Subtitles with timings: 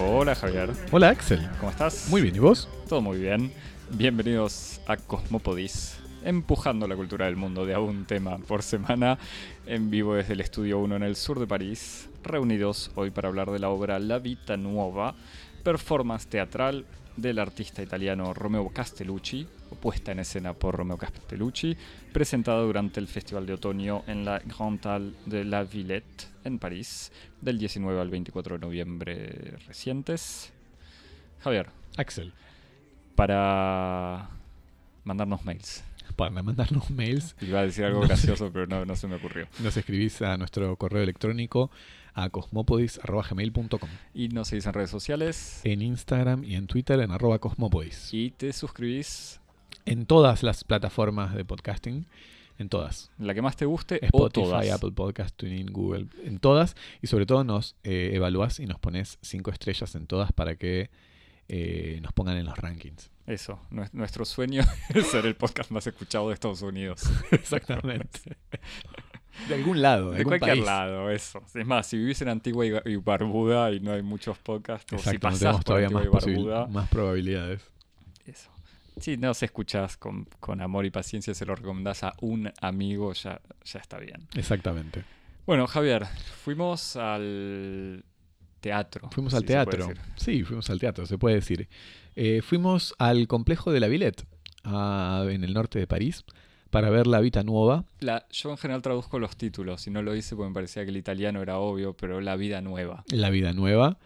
[0.00, 1.48] Hola Javier, Hola Axel.
[1.58, 2.08] ¿cómo estás?
[2.08, 2.68] Muy bien, ¿y vos?
[2.88, 3.52] Todo muy bien.
[3.90, 9.18] Bienvenidos a Cosmopodis, empujando la cultura del mundo de a un tema por semana,
[9.66, 13.50] en vivo desde el Estudio 1 en el sur de París, reunidos hoy para hablar
[13.50, 15.14] de la obra La Vita Nuova,
[15.64, 16.84] performance teatral
[17.18, 19.46] del artista italiano Romeo Castellucci,
[19.80, 21.76] puesta en escena por Romeo Castellucci,
[22.12, 27.10] presentada durante el Festival de Otoño en la Grand Halle de la Villette en París,
[27.40, 30.52] del 19 al 24 de noviembre recientes.
[31.40, 32.32] Javier, Axel.
[33.16, 34.30] para
[35.04, 35.82] mandarnos mails.
[36.16, 38.08] Para mandarnos mails, Iba a decir algo No sé.
[38.14, 39.46] gracioso, pero no, no se me ocurrió.
[39.60, 41.70] nos escribís a nuestro correo electrónico
[42.24, 47.38] a cosmopodis.gmail.com Y nos seguís en redes sociales En Instagram y en Twitter en arroba
[47.38, 48.12] cosmopodis.
[48.12, 49.40] y te suscribís
[49.86, 52.06] En todas las plataformas de podcasting.
[52.58, 53.12] En todas.
[53.20, 54.70] en la que más te guste o Spotify, todas.
[54.70, 56.08] Apple Podcast, TuneIn, Google.
[56.24, 56.74] En todas.
[57.00, 60.90] Y sobre todo nos eh, evaluás y nos pones cinco estrellas en todas para que
[61.46, 63.12] eh, nos pongan en los rankings.
[63.26, 64.62] Eso, nues- nuestro sueño
[64.92, 67.02] es ser el podcast más escuchado de Estados Unidos.
[67.30, 68.18] Exactamente.
[69.48, 70.64] de algún lado, de, cualquier país.
[70.64, 71.42] lado, eso.
[71.54, 74.98] Es más, si vivís en Antigua y, y Barbuda y no hay muchos podcasts, o
[74.98, 77.62] si Exacto, no pasás por todavía Antigua más, Barbuda, más probabilidades.
[78.26, 78.50] eso.
[79.00, 83.40] Si nos escuchás con, con amor y paciencia, se lo recomendás a un amigo, ya,
[83.64, 84.26] ya está bien.
[84.34, 85.04] Exactamente.
[85.46, 86.04] Bueno, Javier,
[86.44, 88.04] fuimos al
[88.60, 89.08] teatro.
[89.12, 89.88] Fuimos al teatro.
[90.16, 91.68] Sí, fuimos al teatro, se puede decir.
[92.16, 94.26] Eh, fuimos al complejo de la Villette,
[94.64, 96.24] ah, en el norte de París,
[96.70, 97.84] para ver La Vita Nueva.
[98.00, 100.90] La, yo en general traduzco los títulos y no lo hice porque me parecía que
[100.90, 103.04] el italiano era obvio, pero La Vida Nueva.
[103.10, 103.98] La Vida Nueva,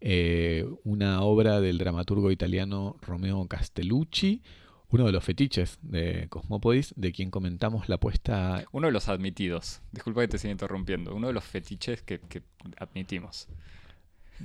[0.00, 4.42] eh, una obra del dramaturgo italiano Romeo Castellucci,
[4.90, 8.64] uno de los fetiches de Cosmopodis, de quien comentamos la puesta.
[8.70, 9.80] Uno de los admitidos.
[9.90, 11.12] Disculpa que te siga interrumpiendo.
[11.14, 12.42] Uno de los fetiches que, que
[12.78, 13.48] admitimos.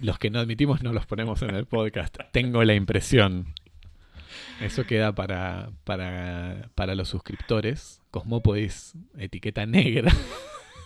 [0.02, 2.18] Los que no admitimos no los ponemos en el podcast.
[2.32, 3.54] Tengo la impresión.
[4.62, 8.02] Eso queda para, para, para los suscriptores.
[8.12, 10.12] Cosmopodis, etiqueta negra,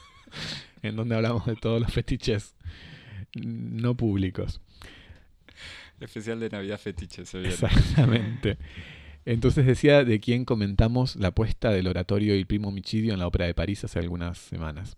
[0.83, 2.55] en donde hablamos de todos los fetiches
[3.35, 4.61] no públicos.
[5.99, 7.53] Especial de Navidad fetiche, se viene.
[7.53, 8.57] Exactamente.
[9.25, 13.45] Entonces decía de quién comentamos la puesta del oratorio Il Primo Omicidio en la Ópera
[13.45, 14.97] de París hace algunas semanas.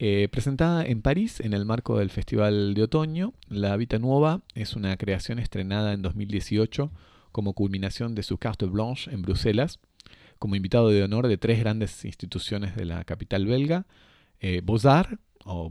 [0.00, 4.74] Eh, presentada en París en el marco del Festival de Otoño, La Vita Nuova es
[4.74, 6.90] una creación estrenada en 2018
[7.32, 9.78] como culminación de su carte blanche en Bruselas,
[10.38, 13.86] como invitado de honor de tres grandes instituciones de la capital belga,
[14.40, 14.62] eh,
[15.44, 15.70] o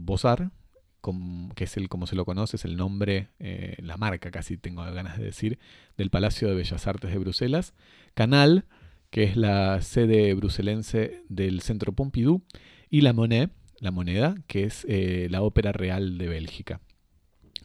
[1.00, 4.56] com- que es el como se lo conoce, es el nombre, eh, la marca casi
[4.56, 5.58] tengo ganas de decir,
[5.96, 7.74] del Palacio de Bellas Artes de Bruselas,
[8.14, 8.66] Canal,
[9.10, 12.42] que es la sede bruselense del Centro Pompidou,
[12.90, 13.48] y La Monnaie,
[13.80, 16.80] la moneda, que es eh, la Ópera Real de Bélgica.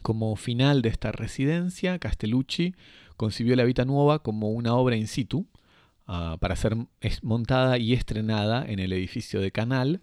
[0.02, 2.74] Como final de esta residencia, Castellucci
[3.16, 5.46] concibió La Vita Nueva como una obra in situ
[6.06, 6.76] ah, para ser
[7.22, 10.02] montada y estrenada en el edificio de Canal,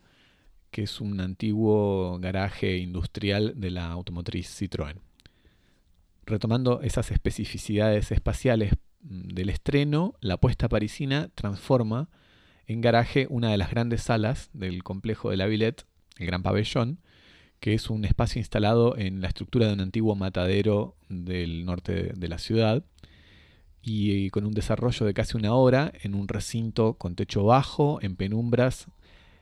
[0.72, 4.98] que es un antiguo garaje industrial de la automotriz Citroën.
[6.26, 12.10] Retomando esas especificidades espaciales mm, del estreno, la puesta parisina transforma
[12.66, 15.86] en garaje una de las grandes salas del complejo de la Villette,
[16.18, 17.00] el Gran Pabellón,
[17.64, 22.28] que es un espacio instalado en la estructura de un antiguo matadero del norte de,
[22.28, 22.84] la ciudad
[23.82, 28.18] y, con un desarrollo de casi una hora en un recinto con techo bajo, en
[28.18, 28.88] penumbras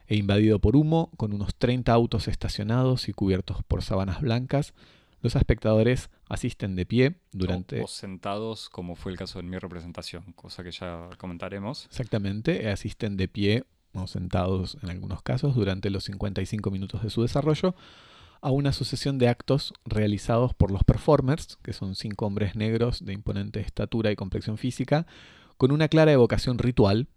[0.06, 4.76] e invadido por humo, con unos 30 autos estacionados y cubiertos por sábanas blancas.
[5.24, 7.82] Los espectadores asisten de pie durante...
[7.82, 11.88] O, o sentados, como fue el caso en mi representación, cosa que ya comentaremos.
[11.88, 17.24] Exactamente, asisten de pie o sentados en algunos casos durante los 55 minutos de su
[17.24, 17.74] desarrollo
[18.42, 23.14] a una sucesión de actos realizados por los performers, que son cinco hombres negros de
[23.14, 25.06] imponente estatura y complexión física,
[25.58, 27.08] con una clara evocación ritual,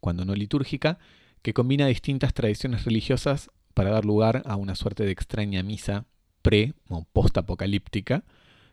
[0.00, 0.98] cuando no litúrgica,
[1.42, 6.04] que combina distintas tradiciones religiosas para dar lugar a una suerte de extraña misa
[6.42, 8.24] pre o post-apocalíptica,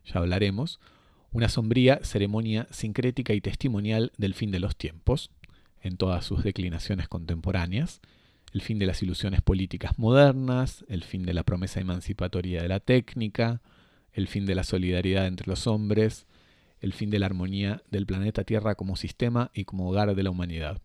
[0.05, 0.79] ya hablaremos,
[1.31, 5.31] una sombría ceremonia sincrética y testimonial del fin de los tiempos,
[5.81, 8.01] en todas sus declinaciones contemporáneas,
[8.53, 12.79] el fin de las ilusiones políticas modernas, el fin de la promesa emancipatoria de la
[12.79, 13.61] técnica,
[14.11, 16.27] el fin de la solidaridad entre los hombres,
[16.79, 20.29] el fin de la armonía del planeta Tierra como sistema y como hogar de la
[20.29, 20.81] humanidad.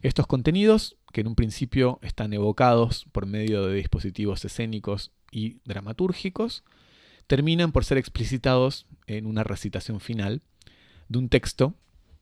[0.00, 6.64] Estos contenidos, que en un principio están evocados por medio de dispositivos escénicos y dramatúrgicos,
[7.26, 10.40] terminan por ser explicitados en una recitación final
[11.08, 11.74] de un texto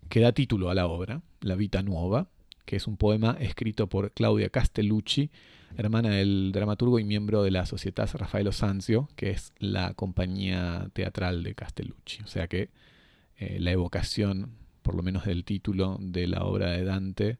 [0.08, 2.28] que da título a la obra, La Vita Nuova,
[2.64, 5.30] que es un poema escrito por Claudia Castellucci,
[5.76, 11.42] hermana del dramaturgo y miembro de la Societas Rafaelo Sanzio, que es la compañía teatral
[11.42, 12.22] de Castellucci.
[12.22, 12.70] O sea que
[13.36, 17.38] eh, la evocación, por lo menos del título de la obra de Dante,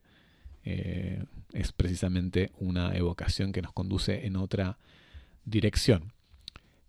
[0.65, 1.23] eh,
[1.53, 4.77] es precisamente una evocación que nos conduce en otra
[5.45, 6.13] dirección.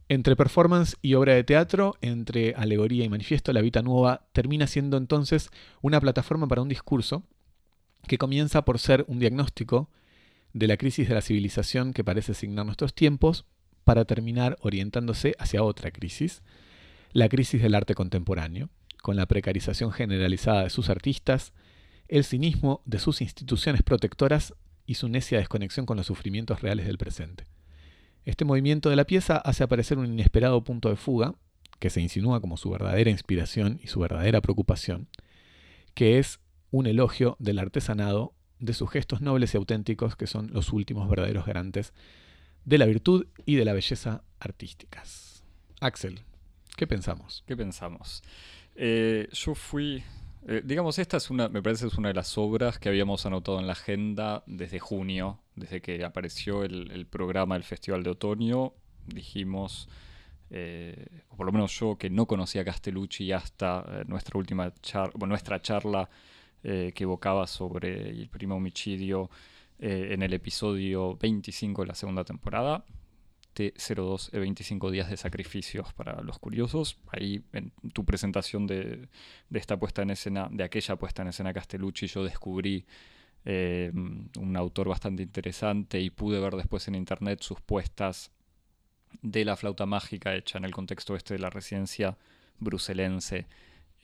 [0.08, 4.96] Entre performance y obra de teatro, entre alegoría y manifiesto, La Vita Nueva termina siendo
[4.96, 5.50] entonces
[5.80, 7.22] una plataforma para un discurso
[8.06, 9.90] que comienza por ser un diagnóstico
[10.52, 13.44] de la crisis de la civilización que parece asignar nuestros tiempos,
[13.84, 16.42] para terminar orientándose hacia otra crisis,
[17.12, 18.70] la crisis del arte contemporáneo,
[19.02, 21.52] con la precarización generalizada de sus artistas,
[22.08, 24.54] el cinismo de sus instituciones protectoras
[24.86, 27.44] y su necia desconexión con los sufrimientos reales del presente.
[28.24, 31.34] Este movimiento de la pieza hace aparecer un inesperado punto de fuga,
[31.78, 35.08] que se insinúa como su verdadera inspiración y su verdadera preocupación,
[35.92, 36.40] que es
[36.74, 41.46] un elogio del artesanado, de sus gestos nobles y auténticos, que son los últimos verdaderos
[41.46, 41.92] garantes
[42.64, 45.44] de la virtud y de la belleza artísticas.
[45.80, 46.18] Axel,
[46.76, 47.44] ¿qué pensamos?
[47.46, 48.24] ¿Qué pensamos?
[48.74, 50.02] Eh, yo fui
[50.48, 53.60] eh, digamos, esta es una, me parece es una de las obras que habíamos anotado
[53.60, 58.72] en la agenda desde junio, desde que apareció el, programa del Festival de Otoño.
[59.06, 59.88] Dijimos,
[60.50, 61.06] eh,
[61.36, 66.10] por lo menos yo, que no conocía Castellucci hasta nuestra última charla, nuestra charla
[66.64, 69.30] que evocaba sobre el primo homicidio
[69.78, 72.84] en el episodio 25 de la segunda temporada.
[73.54, 76.98] T02 25 días de sacrificios para los curiosos.
[77.08, 79.08] Ahí en tu presentación de,
[79.52, 82.84] esta puesta en escena, de aquella puesta en escena Castellucci, yo descubrí
[83.44, 88.30] eh, un autor bastante interesante y pude ver después en internet sus puestas
[89.22, 92.16] de la flauta mágica hecha en el contexto este de la residencia
[92.58, 93.46] bruselense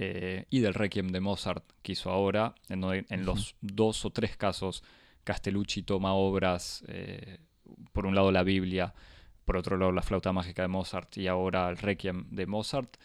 [0.02, 2.55] eh, y del Requiem de Mozart que hizo ahora.
[2.70, 2.81] En,
[3.26, 4.82] los dos o tres casos
[5.25, 7.41] Castellucci toma obras, eh,
[7.93, 8.94] por un lado la Biblia,
[9.44, 12.97] por otro lado la flauta mágica de Mozart y ahora el Requiem de Mozart,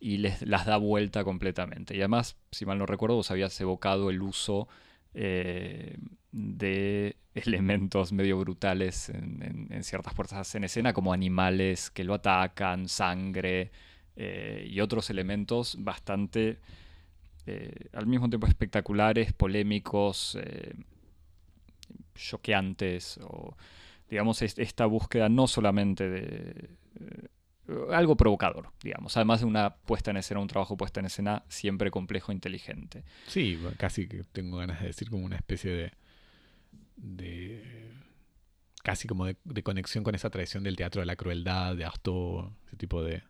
[0.00, 1.94] y les, las da vuelta completamente.
[1.94, 4.66] Y además, si mal no recuerdo, vos habías evocado el uso
[5.14, 5.98] eh,
[6.32, 13.70] de elementos medio brutales en, ciertas puertas en escena, como animales que lo atacan, sangre
[14.22, 16.58] eh, y otros elementos bastante,
[17.46, 20.36] eh, al mismo tiempo espectaculares, polémicos,
[22.14, 23.56] choqueantes o
[24.10, 26.70] digamos, esta búsqueda no solamente de
[27.00, 27.28] eh,
[27.92, 31.90] algo provocador, digamos, además de una puesta en escena, un trabajo puesta en escena siempre
[31.90, 33.04] complejo, e inteligente.
[33.26, 35.92] Sí, casi que tengo ganas de decir como una especie de,
[36.96, 37.94] de
[38.82, 42.76] casi como de, conexión con esa tradición del teatro de la crueldad, de Artaud, ese
[42.76, 43.22] tipo de,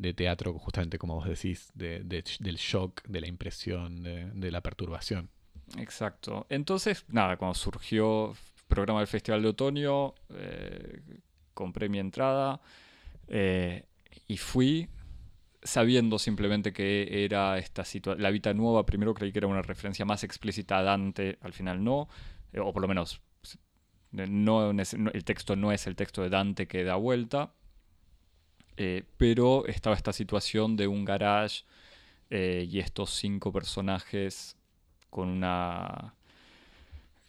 [0.00, 5.28] de teatro, justamente como vos decís, de, del shock, de la impresión, de, la perturbación.
[5.76, 6.46] Exacto.
[6.48, 8.34] Entonces, nada, cuando surgió
[8.66, 11.02] programa del Festival de Otoño, eh,
[11.52, 12.60] compré mi entrada
[13.28, 13.84] eh,
[14.26, 14.88] y fui
[15.62, 20.06] sabiendo simplemente que era esta situación, la Vita Nueva, primero creí que era una referencia
[20.06, 22.08] más explícita a Dante, al final no,
[22.54, 23.20] eh, o por lo menos
[24.12, 27.52] no, el texto no es el texto de Dante que da vuelta,
[29.16, 31.64] pero estaba esta situación de un garage
[32.30, 34.56] y estos cinco personajes
[35.10, 36.14] con una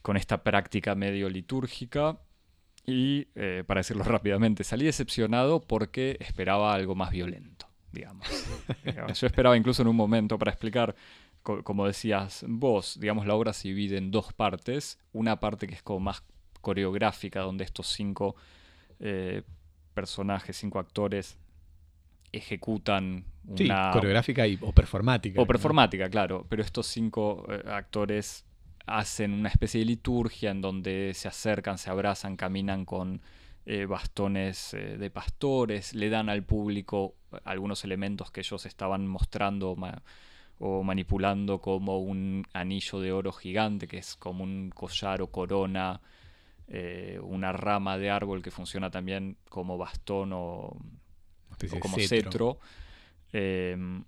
[0.01, 2.19] con esta práctica medio litúrgica.
[2.85, 8.28] Y, eh, para decirlo rápidamente, salí decepcionado porque esperaba algo más violento, digamos.
[9.19, 10.95] Yo esperaba incluso en un momento, para explicar,
[11.44, 14.99] como decías vos, digamos, la obra se divide en dos partes.
[15.14, 16.23] Una parte que es como más
[16.61, 18.35] coreográfica, donde estos cinco
[18.99, 19.44] eh,
[19.94, 21.37] personajes, cinco actores,
[22.31, 23.92] ejecutan una...
[23.92, 25.42] coreográfica y, o performática.
[25.42, 26.45] O performática, claro.
[26.50, 28.45] Pero estos cinco eh, actores
[28.85, 33.21] hacen una especie de liturgia en donde se acercan, se abrazan, caminan con
[33.66, 39.78] eh, bastones eh, de pastores, le dan al público algunos elementos que ellos estaban mostrando
[40.59, 46.02] o manipulando como un anillo de oro gigante, que es como un collar o corona,
[47.21, 50.78] una rama de árbol que funciona también como bastón o,
[51.80, 52.59] como cetro.
[53.33, 54.03] Em,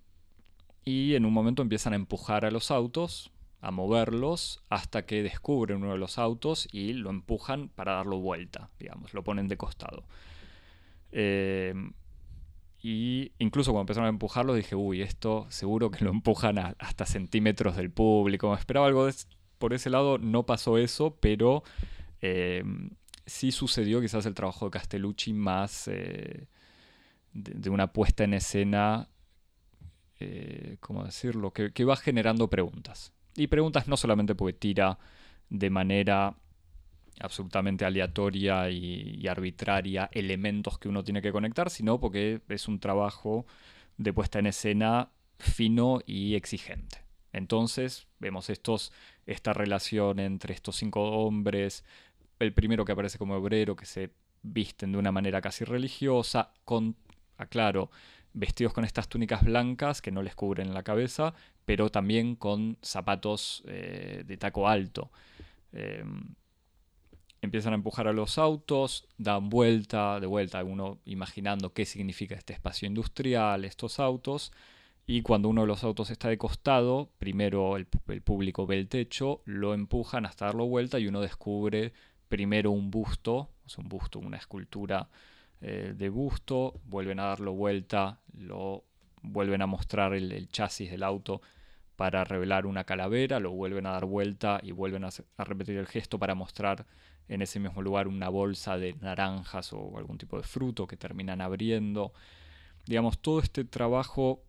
[0.85, 3.31] y en un momento empiezan a empujar a los autos
[3.61, 8.69] a moverlos hasta que descubren uno de los autos y lo empujan para darlo vuelta,
[8.77, 10.03] digamos, lo ponen de costado.
[11.13, 11.73] Eh,
[12.81, 17.77] y incluso cuando empezaron a empujarlo dije, uy, esto seguro que lo empujan hasta centímetros
[17.77, 18.53] del público.
[18.53, 19.07] Esperaba algo
[19.57, 21.63] por ese lado, no pasó eso, pero
[22.21, 22.65] eh,
[23.25, 26.49] sí sucedió quizás el trabajo de Castellucci más eh,
[27.33, 29.09] de, una puesta en escena,
[30.79, 33.13] ¿cómo decirlo?, que va generando preguntas.
[33.35, 34.99] Y preguntas no solamente porque tira
[35.49, 36.35] de manera
[37.19, 43.45] absolutamente aleatoria y, arbitraria elementos que uno tiene que conectar, sino porque es un trabajo
[43.97, 45.09] de puesta en escena
[45.39, 47.03] fino y exigente.
[47.31, 48.91] Entonces vemos estos,
[49.25, 51.83] esta relación entre estos cinco hombres,
[52.39, 54.11] el primero que aparece como obrero, que se
[54.43, 56.95] visten de una manera casi religiosa, con,
[57.43, 57.91] aclaro,
[58.33, 61.33] vestidos con estas túnicas blancas que no les cubren la cabeza,
[61.65, 65.11] pero también con zapatos eh, de taco alto.
[65.71, 66.35] Em,
[67.41, 72.53] empiezan a empujar a los autos, dan vuelta, de vuelta, uno imaginando qué significa este
[72.53, 74.51] espacio industrial, estos autos,
[75.05, 79.41] y cuando uno de los autos está de costado, primero el, público ve el techo,
[79.45, 81.91] lo empujan hasta darlo vuelta y uno descubre
[82.29, 85.09] primero un busto, o un busto, una escultura
[85.65, 88.83] eh, de busto, vuelven a darlo vuelta, lo
[89.21, 91.41] vuelven a mostrar el, chasis del auto
[91.95, 95.87] para revelar una calavera, lo vuelven a dar vuelta y vuelven a, a repetir el
[95.87, 96.85] gesto para mostrar
[97.29, 101.39] en ese mismo lugar una bolsa de naranjas o algún tipo de fruto que terminan
[101.39, 102.11] abriendo.
[102.85, 104.43] Digamos, todo este trabajo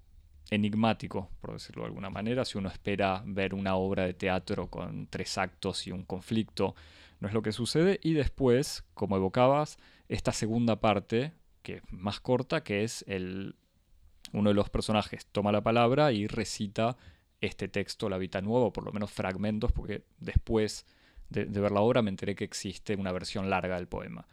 [0.51, 5.07] enigmático, por decirlo de alguna manera, si uno espera ver una obra de teatro con
[5.07, 6.75] tres actos y un conflicto,
[7.21, 8.01] no es lo que sucede.
[8.03, 11.33] Y después, como evocabas, esta segunda parte,
[11.63, 13.57] que es más corta, que es el
[14.33, 16.97] uno de los personajes toma la palabra y recita
[17.41, 20.87] este texto, La Vita Nueva, o por lo menos fragmentos, porque después
[21.29, 24.27] de, ver la obra me enteré que existe una versión larga del poema.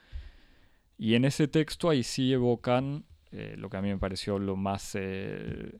[0.98, 4.56] Y en ese texto ahí sí evocan eh, lo que a mí me pareció lo
[4.56, 5.80] más, eh,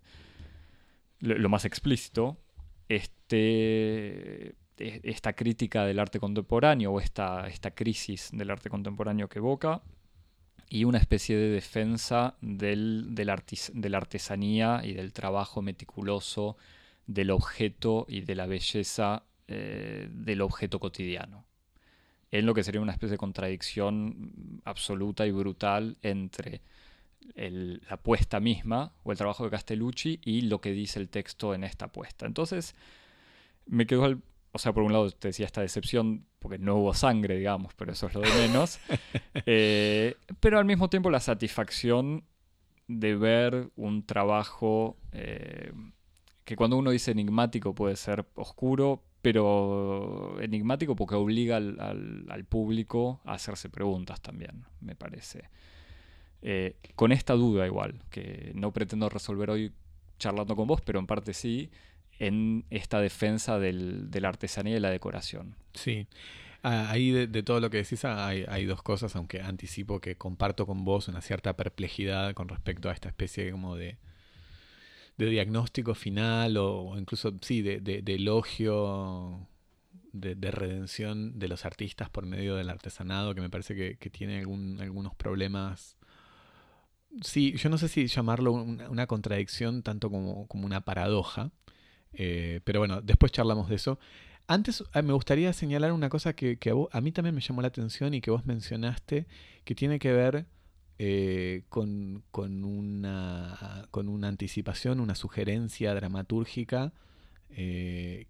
[1.20, 2.38] lo, más explícito,
[2.90, 4.56] este,
[5.04, 9.82] esta crítica del arte contemporáneo o esta, esta crisis del arte contemporáneo que evoca
[10.70, 13.26] y una especie de defensa del, de
[13.90, 16.58] la artesanía y del trabajo meticuloso
[17.08, 21.46] del objeto y de la belleza eh, del objeto cotidiano.
[22.32, 26.62] En lo que sería una especie de contradicción absoluta y brutal entre
[27.36, 31.66] la puesta misma o el trabajo de Castellucci y lo que dice el texto en
[31.66, 32.26] esta puesta.
[32.26, 32.76] Entonces,
[33.66, 34.22] me quedó al,
[34.54, 37.92] o sea, por un lado te decía esta decepción porque no hubo sangre, digamos, pero
[37.92, 38.80] eso es lo de menos.
[39.46, 42.26] Eh, pero al mismo tiempo la satisfacción
[42.88, 45.72] de ver un trabajo eh,
[46.44, 53.34] que cuando uno dice enigmático puede ser oscuro, pero enigmático porque obliga al, público a
[53.34, 55.50] hacerse preguntas también, me parece.
[56.42, 59.72] Eh, con esta duda igual, que no pretendo resolver hoy
[60.20, 61.72] charlando con vos, pero en parte sí,
[62.22, 65.56] en esta defensa del, de la artesanía y la decoración.
[65.74, 66.08] Sí.
[66.64, 70.68] Ah, ahí de, todo lo que decís hay, hay, dos cosas, aunque anticipo que comparto
[70.68, 73.98] con vos una cierta perplejidad con respecto a esta especie como de,
[75.18, 79.48] de diagnóstico final o, incluso, sí, de, elogio,
[80.14, 85.16] de, redención de los artistas por medio del artesanado, que me parece que, tiene algunos
[85.16, 85.98] problemas.
[87.22, 91.52] Sí, yo no sé si llamarlo una, contradicción tanto como, una paradoja,
[92.14, 94.00] eh, pero bueno, después charlamos de eso.
[94.48, 96.58] Antes eh, me gustaría señalar una cosa que,
[96.92, 99.28] a, mí también me llamó la atención y que vos mencionaste,
[99.64, 100.46] que tiene que ver
[101.00, 106.94] eh, con, una, con una anticipación, una sugerencia dramatúrgica
[107.50, 108.28] eh,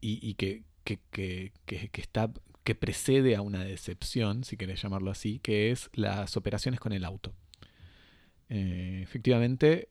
[0.00, 1.52] y, que, que,
[1.94, 2.30] está,
[2.62, 7.04] que precede a una decepción, si querés llamarlo así, que es las operaciones con el
[7.04, 7.34] auto.
[8.48, 9.88] Eh, efectivamente,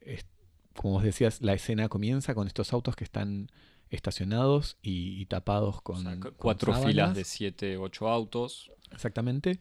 [0.76, 3.50] como vos decías, la escena comienza con estos autos que están
[3.90, 6.04] estacionados y, tapados con...
[6.38, 8.72] cuatro filas de siete, ocho autos.
[8.92, 9.60] Exactamente.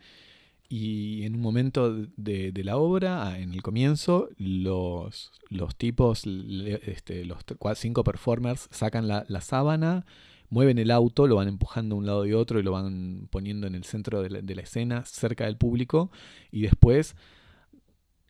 [0.68, 7.26] Y en un momento de, la obra, ah, en el comienzo, los, los tipos, este,
[7.26, 7.44] los
[7.76, 10.06] cinco performers sacan la, sábana,
[10.48, 13.66] mueven el auto, lo van empujando de un lado y otro y lo van poniendo
[13.66, 16.10] en el centro de la, de la escena, cerca del público,
[16.50, 17.16] y después,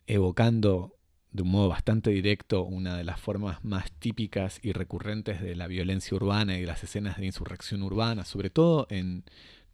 [0.05, 0.97] evocando
[1.33, 5.67] de un modo bastante directo una de las formas más típicas y recurrentes de la
[5.67, 9.23] violencia urbana y de las escenas de insurrección urbana, sobre todo en,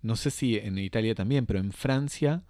[0.02, 2.44] no sé si en Italia también, pero en Francia,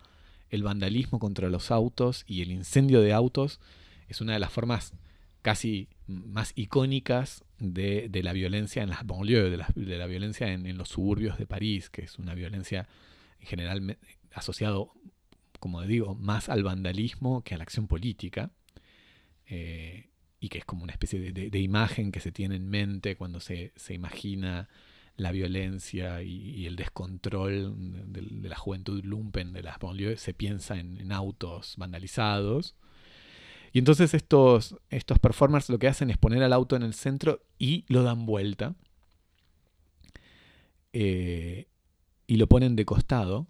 [0.52, 3.60] el vandalismo contra los autos y el incendio de autos
[4.08, 4.94] es una de las formas
[5.42, 11.40] casi más icónicas de, la violencia en las banlieues, de la, violencia en, los suburbios
[11.40, 12.88] de París, que es una violencia
[13.40, 13.98] en general
[14.34, 14.94] asociado,
[15.60, 18.52] como digo, más al vandalismo que a la acción política,
[19.50, 23.40] eh, y que es como una especie de, imagen que se tiene en mente cuando
[23.40, 24.70] se, se imagina
[25.18, 27.76] la violencia y, el descontrol
[28.12, 32.76] de, la juventud lumpen de las banlieues se piensa en, autos vandalizados.
[33.74, 37.42] Y entonces estos, estos performers lo que hacen es poner al auto en el centro
[37.60, 38.76] y lo dan vuelta.
[40.94, 41.68] eh,
[42.26, 43.48] y lo ponen de costado.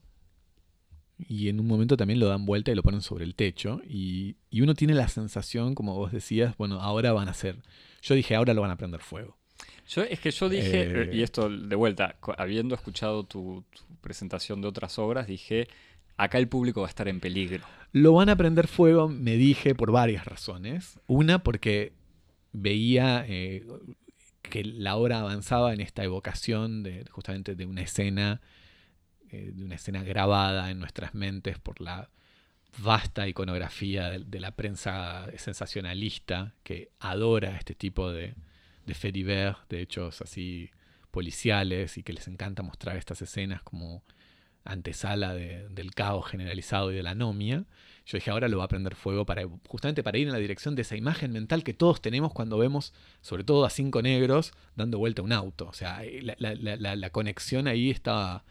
[1.27, 3.81] Y en un momento también lo dan vuelta y lo ponen sobre el techo.
[3.87, 7.57] Y, y uno tiene la sensación, como vos decías, bueno, ahora van a hacer.
[8.01, 9.37] Yo dije, ahora lo van a prender fuego.
[9.87, 14.61] Yo, es que yo dije, Eh, y esto de vuelta, habiendo escuchado tu, tu presentación
[14.61, 15.67] de otras obras, dije,
[16.15, 17.65] acá el público va a estar en peligro.
[17.91, 20.99] Lo van a prender fuego, me dije, por varias razones.
[21.07, 21.93] Una, porque
[22.53, 23.65] veía eh,
[24.43, 28.41] que la obra avanzaba en esta evocación de justamente de una escena,
[29.31, 32.09] eh, de una escena grabada en nuestras mentes por la
[32.77, 38.35] vasta iconografía de, la prensa sensacionalista que adora este tipo de,
[38.85, 39.25] de faits
[39.69, 40.69] de hechos así
[41.11, 44.03] policiales y que les encanta mostrar estas escenas como
[44.65, 47.65] antesala de- del caos generalizado y de la anomia.
[48.05, 50.75] Yo dije, ahora lo va a prender fuego para justamente para ir en la dirección
[50.75, 54.97] de esa imagen mental que todos tenemos cuando vemos, sobre todo a cinco negros, dando
[54.97, 55.67] vuelta a un auto.
[55.67, 58.43] O sea, eh, la, conexión ahí estaba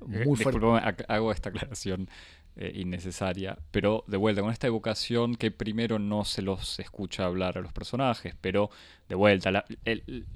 [0.00, 0.60] muy fuerte.
[0.60, 2.08] disculpame, ac- hago esta aclaración
[2.56, 7.58] eh, innecesaria, pero de vuelta, con esta evocación que primero no se los escucha hablar
[7.58, 8.70] a los personajes, pero
[9.08, 10.26] de vuelta, la- el,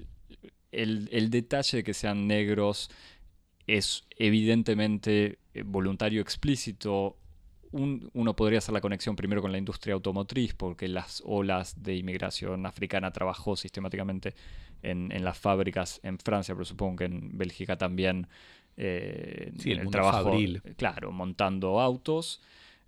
[0.71, 2.89] el- el detalle de que sean negros
[3.67, 7.17] es evidentemente eh, voluntario explícito.
[7.71, 11.95] Un- uno podría hacer la conexión primero con la industria automotriz, porque las olas de
[11.95, 14.35] inmigración africana trabajó sistemáticamente
[14.83, 18.27] en, en las fábricas en Francia, pero supongo que en Bélgica también.
[18.83, 20.61] Eh, Sí, el trabajo, fabril.
[20.77, 22.41] claro, montando autos.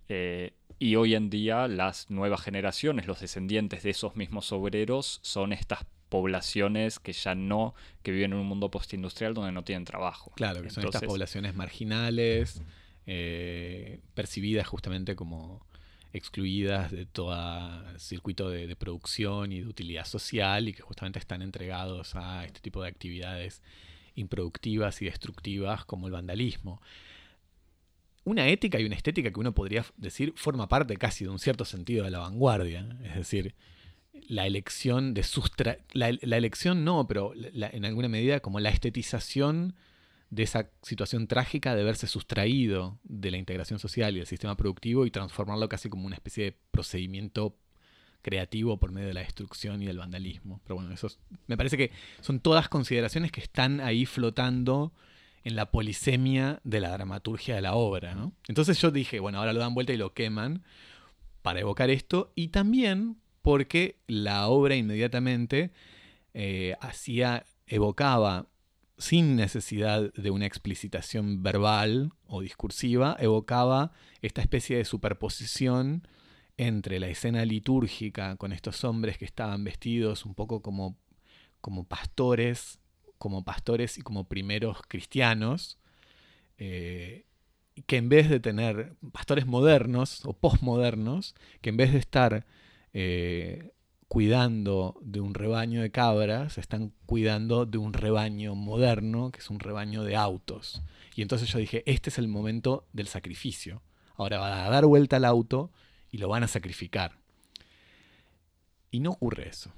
[0.08, 5.52] eh, y hoy en día las nuevas generaciones, los descendientes de esos mismos obreros, son
[5.52, 10.32] estas poblaciones que ya no, que viven en un mundo postindustrial donde no tienen trabajo.
[10.34, 12.60] Claro, que son estas poblaciones marginales,
[13.06, 15.64] eh, percibidas justamente como
[16.12, 17.34] excluidas de todo
[17.98, 22.60] circuito de, de producción y de utilidad social y que justamente están entregados a este
[22.60, 23.62] tipo de actividades
[24.14, 26.80] improductivas y destructivas como el vandalismo.
[28.24, 31.64] Una ética y una estética que uno podría decir forma parte casi de un cierto
[31.64, 32.98] sentido de la vanguardia.
[33.04, 33.54] Es decir,
[34.28, 39.74] la elección de sustra la, elección no, pero en alguna medida como la estetización
[40.30, 45.06] de esa situación trágica de verse sustraído de la integración social y del sistema productivo
[45.06, 47.56] y transformarlo casi como una especie de procedimiento
[48.24, 50.60] creativo por medio de la destrucción y del vandalismo.
[50.64, 54.92] Pero bueno, eso es- me parece que son todas consideraciones que están ahí flotando
[55.44, 58.14] en la polisemia de la dramaturgia de la obra.
[58.14, 58.32] ¿no?
[58.48, 60.64] Entonces yo dije, bueno, ahora lo dan vuelta y lo queman
[61.42, 65.70] para evocar esto y también porque la obra inmediatamente
[66.32, 68.46] eh, hacía, evocaba
[68.96, 76.08] sin necesidad de una explicitación verbal o discursiva, evocaba esta especie de superposición
[76.56, 80.96] entre la escena litúrgica con estos hombres que estaban vestidos un poco como,
[81.60, 82.78] como pastores,
[83.18, 85.78] como pastores y como primeros cristianos,
[86.58, 87.24] eh,
[87.86, 92.46] que en vez de tener pastores modernos o postmodernos, que en vez de estar
[92.92, 93.72] eh,
[94.06, 99.58] cuidando de un rebaño de cabras, están cuidando de un rebaño moderno, que es un
[99.58, 100.82] rebaño de autos.
[101.16, 103.82] Y entonces yo dije, este es el momento del sacrificio.
[104.16, 105.72] Ahora van a dar vuelta al auto
[106.14, 107.18] y lo van a sacrificar.
[108.92, 109.72] Y no ocurre eso.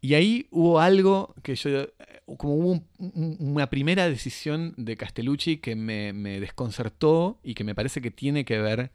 [0.00, 1.90] Y ahí hubo algo que yo, eh,
[2.38, 7.64] como hubo un- un- una primera decisión de Castellucci que me, me desconcertó y que
[7.64, 8.92] me parece que tiene que ver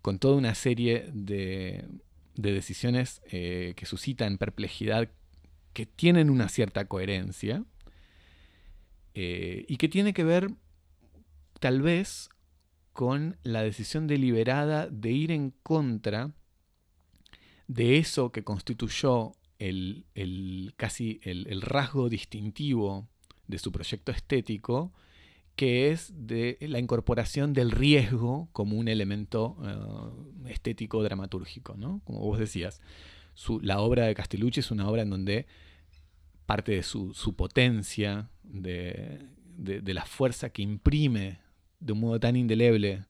[0.00, 1.84] con toda una serie de,
[2.36, 5.08] de decisiones eh, que suscitan perplejidad,
[5.72, 7.64] que tienen una cierta coherencia
[9.14, 10.50] eh, y que tiene que ver
[11.58, 12.28] tal vez
[12.96, 16.32] con la decisión deliberada de ir en contra
[17.68, 23.06] de eso que constituyó el, el- casi el, el rasgo distintivo
[23.48, 24.94] de su proyecto estético,
[25.56, 29.58] que es de la incorporación del riesgo como un elemento
[30.46, 32.00] eh, estético dramatúrgico, ¿no?
[32.04, 32.80] Como vos decías,
[33.34, 35.46] su- la obra de Castellucci es una obra en donde
[36.46, 39.20] parte de su, su potencia, de,
[39.58, 41.40] de- de la fuerza que imprime
[41.80, 43.04] de un modo tan indeleble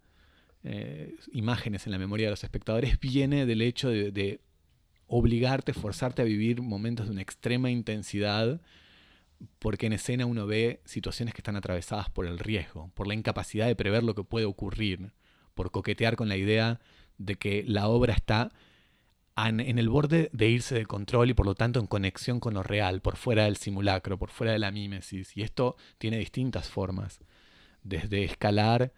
[0.64, 4.40] eh, imágenes en la memoria de los espectadores, viene del hecho de,
[5.08, 8.60] obligarte, forzarte a vivir momentos de una extrema intensidad,
[9.60, 13.66] porque en escena uno ve situaciones que están atravesadas por el riesgo, por la incapacidad
[13.68, 15.12] de prever lo que puede ocurrir,
[15.54, 16.80] por coquetear con la idea
[17.18, 18.50] de que la obra está
[19.36, 22.54] an- en el borde de irse de control y por lo tanto en conexión con
[22.54, 25.36] lo real, por fuera del simulacro, por fuera de la mímesis.
[25.36, 27.20] Y esto tiene distintas formas,
[27.88, 28.92] desde escalar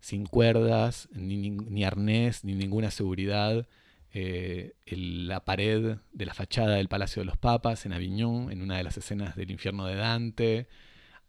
[0.00, 3.68] sin cuerdas, ni, arnés, ni ninguna seguridad,
[4.12, 8.76] eh, la pared de la fachada del Palacio de los Papas en Aviñón, en una
[8.76, 10.68] de las escenas del infierno de Dante,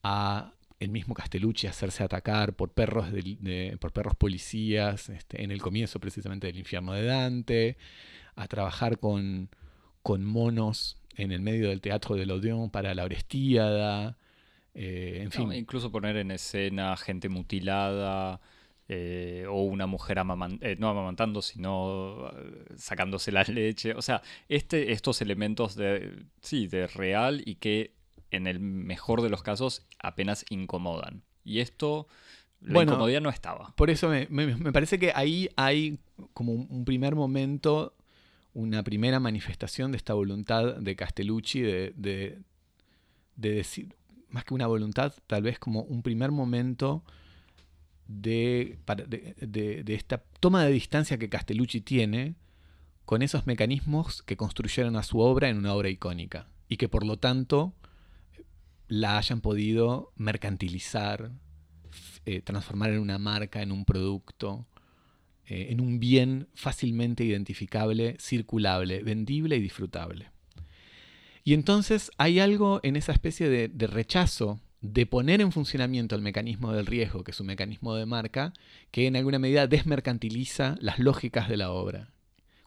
[0.02, 3.08] a el mismo Castellucci hacerse atacar por perros,
[3.80, 7.78] por perros policías este, en el comienzo precisamente del infierno de Dante,
[8.36, 9.49] a trabajar con,
[10.02, 14.17] con monos en el medio del teatro del Odeón para la Orestíada,
[14.74, 15.52] eh, en fin.
[15.54, 18.42] incluso poner en escena gente mutilada.
[18.90, 20.18] Eh, o una mujer
[20.60, 22.30] eh, no amamantando, sino
[22.76, 23.94] sacándose la leche.
[23.94, 27.96] O sea, este, estos elementos de, sí, de real y que
[28.30, 31.24] en el mejor de los casos apenas incomodan.
[31.46, 32.08] Y esto,
[32.60, 33.74] la incomodidad no estaba.
[33.76, 34.28] Por eso me,
[34.74, 36.00] parece que ahí hay
[36.34, 37.96] como un primer momento
[38.54, 42.40] una primera manifestación de esta voluntad de Castellucci de, de,
[43.36, 43.96] decir,
[44.34, 47.04] más que una voluntad, tal vez como un primer momento
[48.08, 48.80] de,
[49.39, 52.36] de, esta toma de distancia que Castellucci tiene
[53.06, 57.06] con esos mecanismos que construyeron a su obra en una obra icónica y que por
[57.06, 57.76] lo tanto
[58.88, 61.32] la hayan podido mercantilizar,
[62.26, 64.65] eh, transformar en una marca, en un producto,
[65.46, 70.32] eh, en un bien fácilmente identificable, circulable, vendible y disfrutable.
[71.44, 76.72] Y entonces hay algo en esa especie de, rechazo de poner en funcionamiento el mecanismo
[76.72, 78.54] del riesgo, que es un mecanismo de marca,
[78.92, 82.10] que en alguna medida desmercantiliza las lógicas de la obra.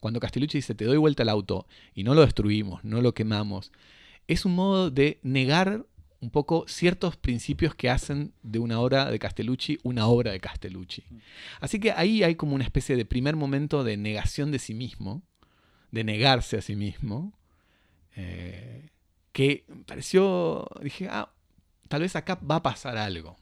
[0.00, 3.72] Cuando Castellucci dice, te doy vuelta al auto y no lo destruimos, no lo quemamos,
[4.28, 5.86] es un modo de negar
[6.20, 11.04] un poco ciertos principios que hacen de una obra de Castellucci una obra de Castellucci.
[11.60, 15.22] Así que ahí hay como una especie de primer momento de negación de sí mismo,
[15.92, 17.32] de negarse a sí mismo,
[18.16, 18.88] eh,
[19.32, 21.32] que pareció, dije, ah,
[21.88, 23.36] tal vez acá va a pasar algo.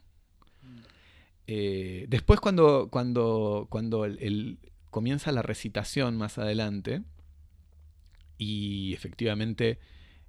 [1.47, 4.05] Eh, después cuando, cuando, cuando
[4.89, 7.03] comienza la recitación más adelante,
[8.37, 9.79] y efectivamente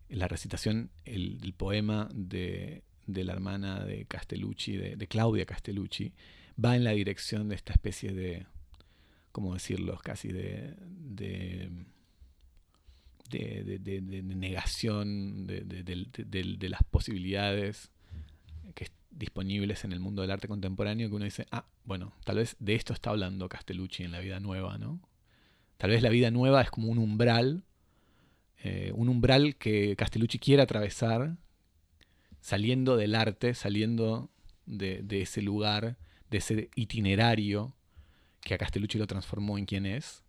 [0.08, 6.12] la recitación, el, poema de, la hermana de Castellucci, de, Claudia Castellucci,
[6.62, 8.46] va en la dirección de esta especie de,
[9.32, 9.98] ¿cómo decirlo?
[10.02, 11.70] Casi de, de,
[13.28, 13.80] de
[14.22, 17.90] negación de, las posibilidades
[18.74, 22.56] que disponibles en el mundo del arte contemporáneo, que uno dice, ah, bueno, tal vez
[22.58, 25.00] de esto está hablando Castellucci en la vida nueva, ¿no?
[25.76, 27.64] Tal vez la vida nueva es como un umbral
[28.68, 31.36] eh, un umbral que Castellucci quiere atravesar,
[32.40, 34.30] saliendo del arte, saliendo
[34.64, 35.98] de, ese lugar,
[36.30, 37.76] de ese itinerario
[38.40, 40.24] que a Castellucci lo transformó en quien es,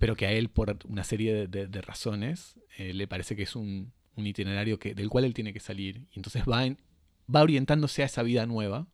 [0.00, 3.92] pero que a él, por una serie de, razones, eh, le parece que es un,
[4.16, 6.06] itinerario que, del cual él tiene que salir.
[6.10, 6.66] Y entonces va,
[7.32, 8.86] va orientándose a esa vida nueva,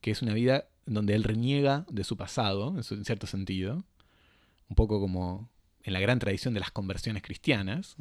[0.00, 3.84] que es una vida donde él reniega de su pasado, en cierto sentido,
[4.68, 5.50] un poco como
[5.82, 7.96] en la gran tradición de las conversiones cristianas,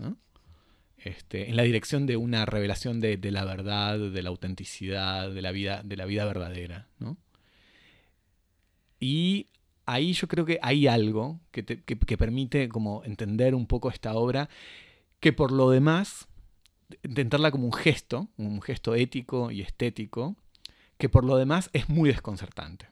[0.97, 5.51] este, en la dirección de una revelación de, la verdad, de la autenticidad, de la
[5.51, 6.87] vida, de la vida verdadera.
[8.99, 9.47] Y
[9.89, 11.63] ahí yo creo que hay algo que,
[12.17, 14.49] permite como entender un poco esta obra,
[15.19, 16.27] que por lo demás,
[17.03, 20.35] intentarla como un gesto, un gesto ético y estético,
[20.97, 22.87] que por lo demás es muy desconcertante.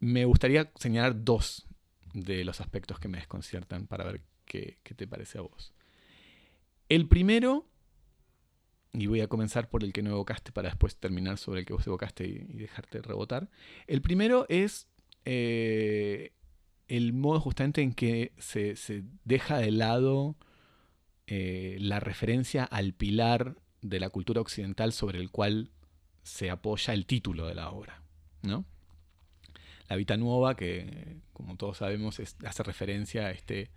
[0.00, 1.66] Me gustaría señalar dos
[2.12, 5.72] de los aspectos que me desconciertan para ver qué, te parece a vos.
[6.88, 7.66] El primero,
[8.92, 11.72] y voy a comenzar por el que no evocaste para después terminar sobre el que
[11.72, 13.48] vos evocaste y, dejarte rebotar.
[13.86, 14.87] El primero es
[15.24, 16.32] eh,
[16.88, 18.74] el modo justamente en que se,
[19.24, 20.36] deja de lado
[21.26, 25.70] eh, la referencia al pilar de la cultura occidental sobre el cual
[26.22, 28.02] se apoya el título de la obra.
[28.42, 28.64] ¿no?
[29.88, 33.70] La Vita Nuova, que como todos sabemos hace referencia a este,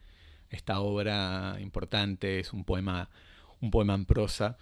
[0.49, 3.09] esta obra importante, es un poema,
[3.59, 4.57] un poema en prosa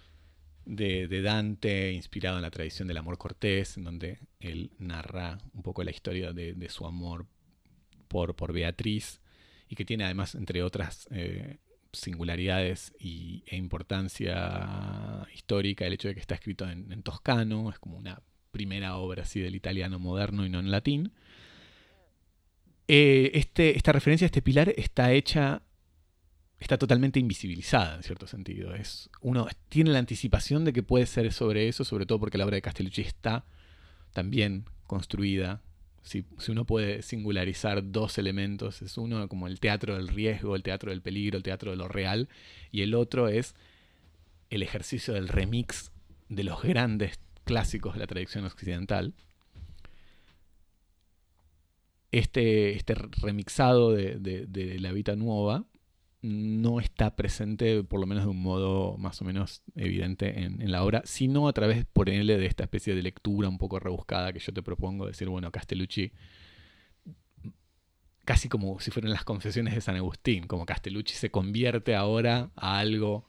[0.69, 5.83] de, Dante, inspirado en la tradición del amor cortés, en donde él narra un poco
[5.83, 7.25] la historia de, su amor
[8.07, 9.19] por, por, Beatriz,
[9.67, 11.57] y que tiene además, entre otras eh,
[11.91, 17.97] singularidades y, e importancia histórica, el hecho de que está escrito en, toscano, es como
[17.97, 21.11] una primera obra así del italiano moderno y no en latín.
[22.87, 25.63] Eh, este, esta referencia a este pilar está hecha,
[26.59, 28.75] está totalmente invisibilizada en cierto sentido.
[28.75, 32.45] Es, uno tiene la anticipación de que puede ser sobre eso, sobre todo porque la
[32.45, 33.45] obra de Castellucci está
[34.13, 35.61] también construida.
[36.01, 40.63] Si, si uno puede singularizar dos elementos, es uno como el teatro del riesgo, el
[40.63, 42.29] teatro del peligro, el teatro de lo real,
[42.71, 43.55] y el otro es
[44.49, 45.91] el ejercicio del remix
[46.29, 49.13] de los grandes clásicos de la tradición occidental.
[52.11, 55.65] este, este remixado de, la Vita Nueva
[56.21, 60.83] no está presente, por lo menos de un modo más o menos evidente en, la
[60.83, 64.39] obra, sino a través, por él, de esta especie de lectura un poco rebuscada que
[64.39, 66.11] yo te propongo, decir, bueno, Castellucci,
[68.25, 72.79] casi como si fueran las confesiones de San Agustín, como Castellucci se convierte ahora a
[72.79, 73.25] algo,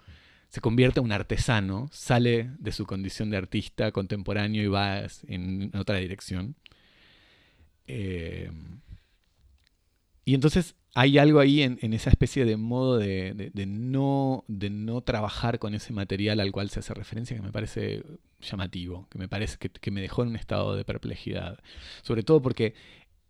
[0.48, 5.70] se convierte en un artesano, sale de su condición de artista contemporáneo y va en
[5.76, 6.56] otra dirección.
[7.86, 8.50] Eh,
[10.24, 15.58] y entonces hay algo ahí en, esa especie de modo de, no, de no trabajar
[15.58, 18.02] con ese material al cual se hace referencia que me parece
[18.40, 21.60] llamativo, que me parece que, me dejó en un estado de perplejidad.
[22.02, 22.74] Sobre todo porque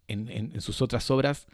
[0.08, 1.46] en, sus otras obras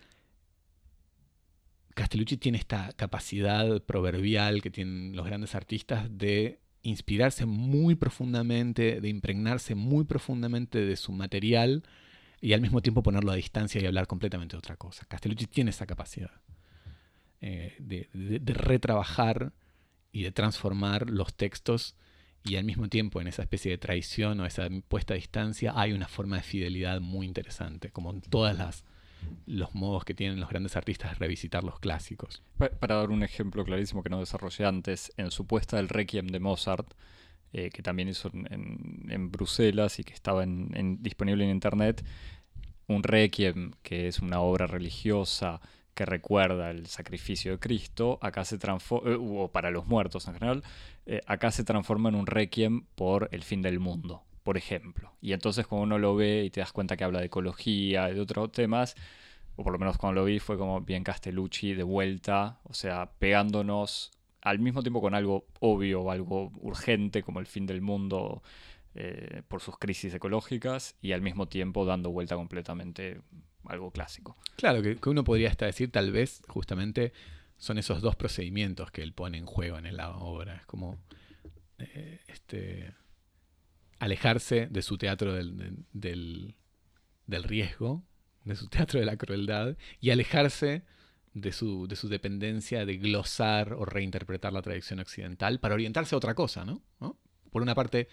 [1.95, 9.09] Castellucci tiene esta capacidad proverbial que tienen los grandes artistas de inspirarse muy profundamente, de
[9.09, 11.83] impregnarse muy profundamente de su material
[12.41, 15.07] y al mismo tiempo ponerlo a distancia y hablar completamente de otra cosa.
[15.09, 16.31] Castellucci tiene esa capacidad
[17.41, 18.09] eh, de,
[18.55, 19.53] retrabajar
[20.13, 21.97] y de transformar los textos
[22.45, 25.93] y al mismo tiempo en esa especie de traición o esa puesta a distancia hay
[25.93, 28.85] una forma de fidelidad muy interesante, como en todas las
[29.47, 32.43] los modos que tienen los grandes artistas de revisitar los clásicos.
[32.59, 36.39] Para dar un ejemplo clarísimo que no desarrollé antes, en su puesta del Requiem de
[36.39, 36.95] Mozart,
[37.59, 42.05] eh, que también hizo en, Bruselas y que estaba disponible en internet,
[42.87, 45.63] un requiem, que es una obra religiosa
[45.95, 50.35] que recuerda el sacrificio de Cristo, acá se transforma, eh, o para los muertos en
[50.35, 50.65] general,
[51.07, 55.15] eh, acá se transforma en un requiem por el fin del mundo, por ejemplo.
[55.23, 58.21] Y entonces cuando uno lo ve y te das cuenta que habla de ecología, de
[58.21, 58.97] otros temas,
[59.57, 63.13] o por lo menos cuando lo vi fue como bien Castellucci de vuelta, o sea,
[63.19, 64.11] pegándonos
[64.47, 68.45] al mismo tiempo con algo obvio o algo urgente como el fin del mundo
[68.95, 73.21] eh, por sus crisis ecológicas y al mismo tiempo dando vuelta completamente
[73.65, 74.37] algo clásico.
[74.55, 77.13] Claro, que, uno podría hasta decir tal vez justamente
[77.57, 80.55] son esos dos procedimientos que él pone en juego en la obra.
[80.55, 80.97] Es como
[81.79, 82.95] eh, este,
[83.99, 86.55] alejarse de su teatro del, del,
[87.27, 88.05] del riesgo,
[88.45, 90.85] de su teatro de la crueldad, y alejarse
[91.37, 96.19] de su, de su dependencia de glosar o reinterpretar la tradición occidental para orientarse a
[96.19, 96.83] otra cosa, ¿no?
[97.51, 98.09] Por una parte,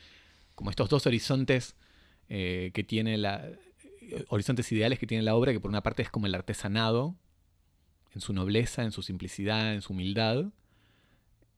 [0.56, 1.78] como estos dos horizontes
[2.28, 3.50] eh, que tiene la.
[4.28, 7.16] horizontes ideales que tiene la obra, que por una parte es como el artesanado,
[8.14, 10.52] en su nobleza, en su simplicidad, en su humildad,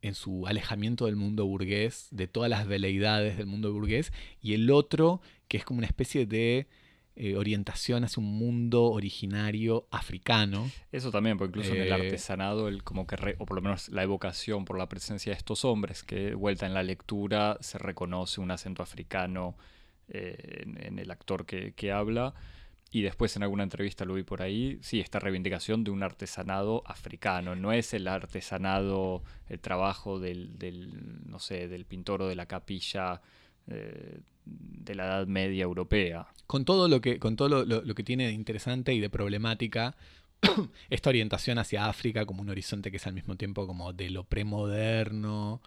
[0.02, 4.70] en su alejamiento del mundo burgués, de todas las veleidades del mundo burgués, y el
[4.70, 6.68] otro que es como una especie de
[7.18, 10.70] eh, orientación hacia un mundo originario africano.
[10.92, 13.88] Eso también, porque incluso en el eh, artesanado, el, como que o por lo menos
[13.88, 18.42] la evocación por la presencia de estos hombres, que vuelta en la lectura se reconoce
[18.42, 19.56] un acento africano
[20.08, 22.34] eh, en, el actor que, habla.
[22.90, 26.82] Y después en alguna entrevista lo vi por ahí, sí, esta reivindicación de un artesanado
[26.84, 27.56] africano.
[27.56, 32.44] No es el artesanado, el trabajo del, del no sé, del pintor o de la
[32.44, 33.22] capilla
[34.46, 36.28] de la Edad Media europea.
[36.46, 39.96] Con todo lo que, con todo lo, que tiene de interesante y de problemática
[40.90, 44.24] esta orientación hacia África como un horizonte que es al mismo tiempo como de lo
[44.24, 45.60] premoderno,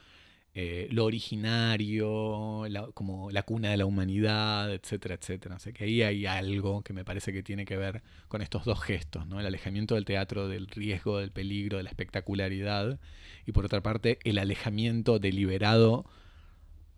[0.54, 2.64] eh, lo originario,
[2.94, 5.58] como la cuna de la humanidad, etcétera, etcétera.
[5.58, 8.82] O que ahí hay algo que me parece que tiene que ver con estos dos
[8.82, 9.40] gestos, ¿no?
[9.40, 13.00] El alejamiento del teatro del riesgo, del peligro, de la espectacularidad,
[13.46, 16.06] y por otra parte, el alejamiento deliberado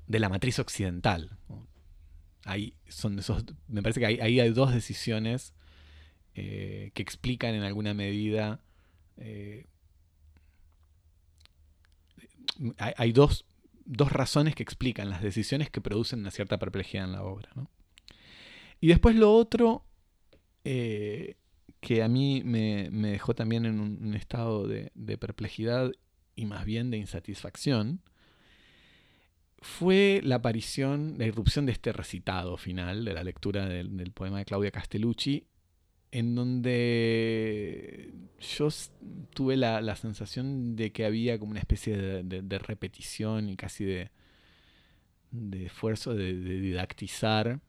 [0.08, 1.38] de la matriz occidental.
[2.46, 5.54] Ahí son esos, me parece que ahí, hay dos decisiones
[6.34, 8.64] eh, que explican en alguna medida.
[9.18, 9.68] Eh,
[12.78, 13.46] hay, dos,
[13.86, 17.50] razones que explican las decisiones que producen una cierta perplejidad en la obra.
[18.80, 19.86] Y después lo otro
[20.64, 21.36] eh,
[21.80, 25.92] que a mí me, dejó también en un, estado de, perplejidad
[26.36, 28.02] y más bien de insatisfacción
[29.62, 34.46] fue la aparición, la irrupción de este recitado final, de la lectura del, poema de
[34.46, 35.46] Claudia Castellucci,
[36.12, 38.70] en donde yo
[39.34, 44.10] tuve la, sensación de que había como una especie de, repetición y casi de,
[45.64, 47.62] esfuerzo de, didactizar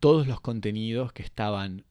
[0.00, 1.84] todos los contenidos que estaban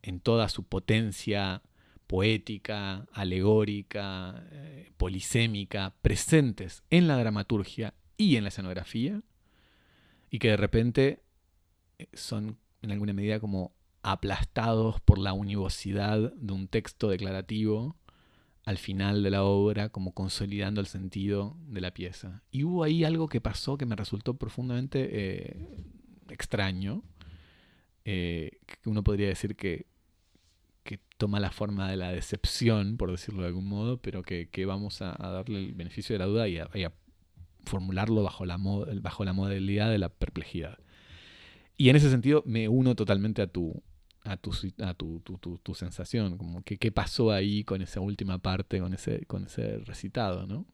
[0.00, 1.62] en toda su potencia
[2.06, 9.22] poética, alegórica, eh, polisémica, presentes en la dramaturgia y en la escenografía,
[10.30, 11.22] y que de repente
[11.98, 13.72] eh, son en alguna medida como
[14.02, 17.96] aplastados por la univocidad de un texto declarativo
[18.64, 22.42] al final de la obra, como consolidando el sentido de la pieza.
[22.50, 25.56] Y hubo ahí algo que pasó que me resultó profundamente eh,
[26.30, 27.02] extraño,
[28.04, 29.86] eh, que uno podría decir que,
[31.16, 35.16] toma la forma de la decepción, por decirlo de algún modo, pero que, vamos a,
[35.16, 36.92] darle el beneficio de la duda y a,
[37.64, 40.78] formularlo bajo la, bajo la modalidad de la perplejidad.
[41.76, 43.82] Y en ese sentido me uno totalmente a tu,
[44.24, 45.20] a tu, a tu,
[45.62, 49.78] tu, sensación, como que qué pasó ahí con esa última parte, con ese, con ese
[49.78, 50.66] recitado, ¿no?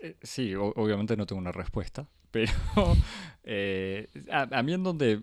[0.00, 2.52] Eh, sí, obviamente no tengo una respuesta, pero
[3.44, 5.22] eh, a, mí en donde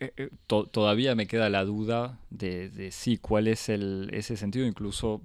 [0.00, 5.22] eh, todavía me queda la duda de, de sí, cuál es el, ese sentido, incluso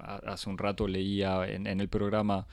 [0.00, 2.46] hace un rato leía en el programa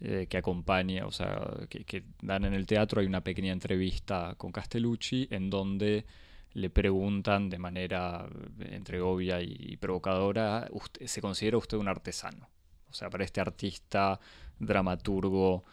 [0.00, 5.28] que acompaña, o sea, que, dan en el teatro, hay una pequeña entrevista con Castellucci
[5.30, 6.06] en donde
[6.54, 8.26] le preguntan de manera
[8.58, 10.68] eh, entre obvia y provocadora,
[11.04, 12.48] ¿se considera usted un artesano?
[12.90, 14.18] O sea, para este artista,
[14.58, 15.64] dramaturgo,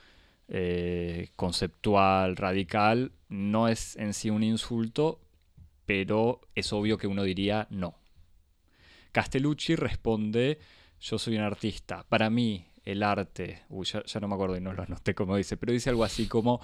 [0.49, 5.19] eh, conceptual, radical, no es en sí un insulto,
[5.85, 7.95] pero es obvio que uno diría no.
[9.11, 10.59] Castellucci responde,
[10.99, 12.05] yo soy un artista.
[12.07, 15.57] Para mí, el arte, uy, ya, no me acuerdo y no lo anoté como dice,
[15.57, 16.61] pero dice algo así como,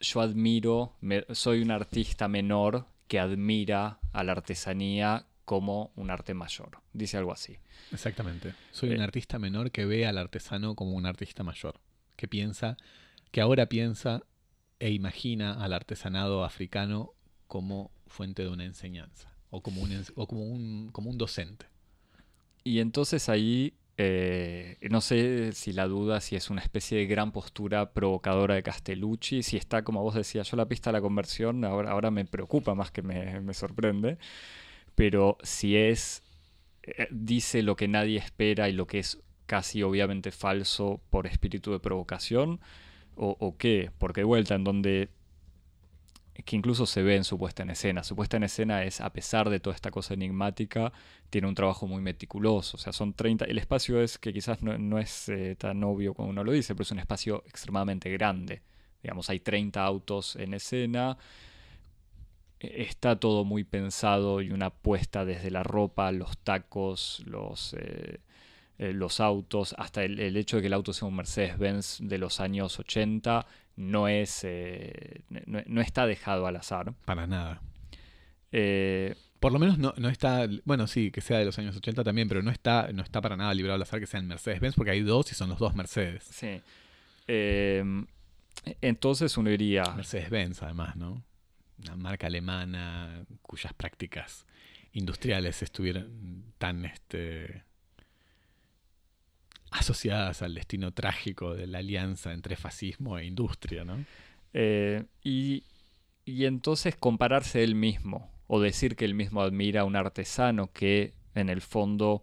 [0.00, 0.96] yo admiro,
[1.30, 6.80] soy un artista menor que admira a la artesanía como un arte mayor.
[6.92, 7.56] Dice algo así.
[7.92, 8.54] Exactamente.
[8.72, 9.04] Soy un eh.
[9.04, 11.78] artista menor que ve al artesano como un artista mayor,
[12.16, 12.76] que piensa,
[13.30, 14.24] que ahora piensa
[14.80, 17.12] e imagina al artesanado africano
[17.46, 21.66] como fuente de una enseñanza o como un, o como un, como un docente.
[22.64, 27.30] Y entonces ahí eh, no sé si la duda, si es una especie de gran
[27.30, 31.64] postura provocadora de Castellucci, si está, como vos decías, yo la pista de la conversión
[31.64, 34.18] ahora, ahora me preocupa más que me, sorprende,
[34.94, 36.22] pero si es,
[36.82, 41.72] eh, dice lo que nadie espera y lo que es casi obviamente falso por espíritu
[41.72, 42.60] de provocación,
[43.16, 45.10] o, o qué, porque de vuelta en donde
[46.42, 48.02] que incluso se ve en su puesta en escena.
[48.02, 50.92] Su puesta en escena es, a pesar de toda esta cosa enigmática,
[51.30, 52.76] tiene un trabajo muy meticuloso.
[52.76, 53.44] O sea, son 30.
[53.44, 56.82] El espacio es que quizás no, es eh, tan obvio como uno lo dice, pero
[56.82, 58.62] es un espacio extremadamente grande.
[59.02, 61.16] Digamos, hay 30 autos en escena.
[62.58, 67.74] E, está todo muy pensado y una puesta desde la ropa, los tacos, los.
[67.78, 68.18] Eh,
[68.78, 72.18] eh, los autos, hasta el, el, hecho de que el auto sea un Mercedes-Benz de
[72.18, 76.92] los años 80, no es eh, no, está dejado al azar.
[77.04, 77.60] Para nada.
[78.52, 82.28] Eh, por lo menos no, está, bueno, sí, que sea de los años 80 también,
[82.28, 85.02] pero no está, no está para nada librado al azar que sean Mercedes-Benz, porque hay
[85.02, 86.24] dos y son los dos Mercedes.
[86.24, 86.60] Sí.
[87.26, 88.06] Em,
[88.80, 89.84] entonces uno diría...
[89.96, 91.22] Mercedes-Benz, además, ¿no?
[91.78, 94.46] Una marca alemana cuyas prácticas
[94.92, 97.64] industriales estuvieron tan este,
[99.74, 104.04] asociadas al destino trágico de la alianza entre fascismo e industria, ¿no?
[104.52, 105.64] Eh, y,
[106.26, 111.48] entonces compararse él mismo, o decir que él mismo admira a un artesano que en
[111.48, 112.22] el fondo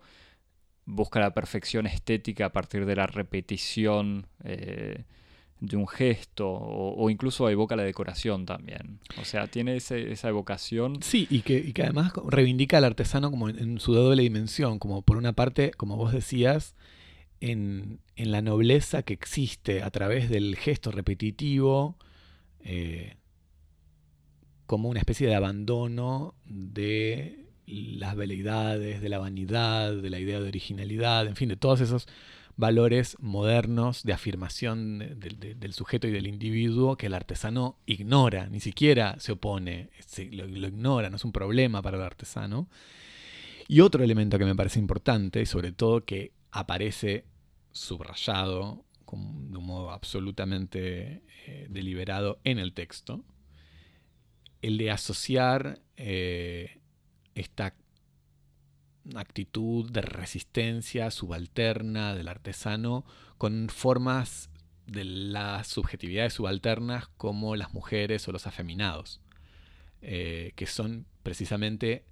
[0.86, 5.04] busca la perfección estética a partir de la repetición eh,
[5.60, 9.00] de un gesto, o, incluso evoca la decoración también.
[9.20, 11.04] O sea, tiene esa evocación.
[11.04, 15.02] Sí, y que, y que además reivindica al artesano como en su doble dimensión, como
[15.02, 16.76] por una parte, como vos decías,
[17.42, 21.98] en, la nobleza que existe a través del gesto repetitivo,
[22.64, 23.18] eh,
[24.68, 30.48] como una especie de abandono de las veleidades, de la vanidad, de la idea de
[30.48, 32.08] originalidad, en fin, de todos esos
[32.58, 39.16] valores modernos de afirmación del sujeto y del individuo que el artesano ignora, ni siquiera
[39.20, 39.90] se opone,
[40.32, 42.68] lo, lo, ignora, no es un problema para el artesano.
[43.68, 47.26] Y otro elemento que me parece importante, y sobre todo que aparece
[47.72, 53.26] subrayado de un modo absolutamente eh, deliberado en el texto,
[54.62, 56.80] el de asociar eh,
[57.36, 57.76] esta
[59.16, 63.04] actitud de resistencia subalterna del artesano
[63.38, 64.50] con formas
[64.86, 69.20] de las subjetividades subalternas como las mujeres o los afeminados,
[70.02, 72.06] eh, que son precisamente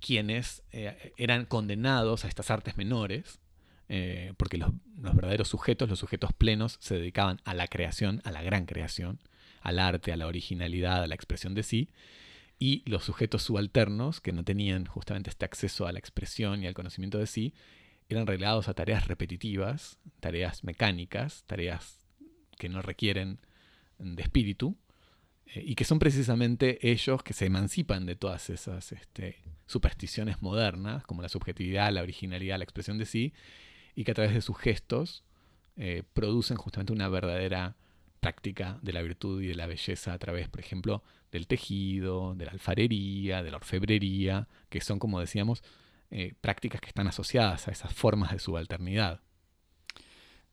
[0.00, 3.40] quienes eran condenados a estas artes menores
[3.88, 8.42] eh, porque los, verdaderos sujetos, los sujetos plenos, se dedicaban a la creación, a la
[8.42, 9.18] gran creación,
[9.62, 11.88] al arte, a la originalidad, a la expresión de sí,
[12.58, 16.74] y los sujetos subalternos, que no tenían justamente este acceso a la expresión y al
[16.74, 17.54] conocimiento de sí,
[18.08, 21.98] eran relegados a tareas repetitivas, tareas mecánicas, tareas
[22.58, 23.40] que no requieren
[23.98, 24.87] de espíritu, eh,
[25.54, 29.36] y que son precisamente ellos que se emancipan de todas esas este,
[29.66, 33.32] supersticiones modernas, como la subjetividad, la originalidad, la expresión de sí,
[33.94, 35.24] y que a través de sus gestos
[35.76, 37.76] eh, producen justamente una verdadera
[38.20, 42.46] práctica de la virtud y de la belleza a través, por ejemplo, del tejido, de
[42.46, 45.62] la alfarería, de la orfebrería, que son, como decíamos,
[46.10, 49.20] eh, prácticas que están asociadas a esas formas de subalternidad.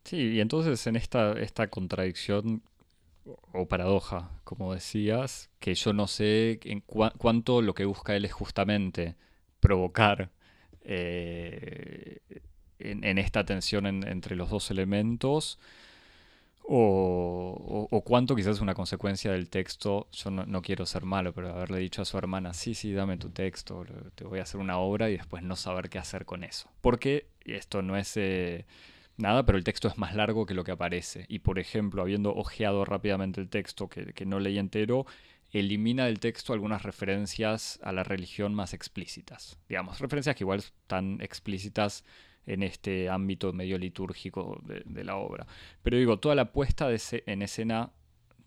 [0.04, 2.62] Sí, y entonces en esta, esta contradicción
[3.54, 8.34] o paradoja, como decías, que yo no sé en cuánto lo que busca él es
[8.34, 9.16] justamente
[9.60, 10.32] provocar
[10.82, 12.20] eh,
[12.80, 15.60] en, esta tensión entre los dos elementos,
[16.68, 21.80] o, cuánto quizás es una consecuencia del texto, yo no, quiero ser malo, pero haberle
[21.80, 25.10] dicho a su hermana, sí, sí, dame tu texto, te voy a hacer una obra
[25.10, 26.70] y después no saber qué hacer con eso.
[26.82, 28.66] Porque esto no es eh,
[29.18, 31.26] nada, pero el texto es más largo que lo que aparece.
[31.30, 35.06] Y por ejemplo, habiendo ojeado rápidamente el texto que, no leí entero,
[35.52, 39.58] elimina del texto algunas referencias a la religión más explícitas.
[39.70, 42.04] Digamos, referencias que igual están explícitas
[42.46, 45.48] en este ámbito medio litúrgico de, la obra.
[45.82, 47.92] Pero digo, toda la puesta en escena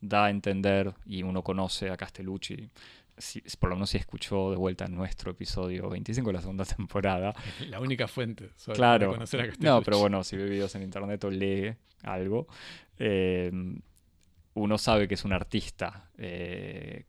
[0.00, 2.70] da a entender, y uno conoce a Castellucci,
[3.18, 7.34] si, por lo menos si escuchó de vuelta nuestro episodio 25 de la segunda temporada.
[7.68, 9.52] La única fuente sobre claro, conocer a.
[9.58, 12.46] No, pero bueno, si ve videos en internet o lee algo,
[12.98, 13.50] eh,
[14.54, 17.04] uno sabe que es un artista eh,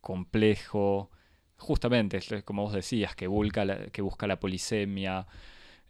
[0.00, 1.10] complejo,
[1.56, 5.26] justamente, como vos decías, que busca que busca la polisemia,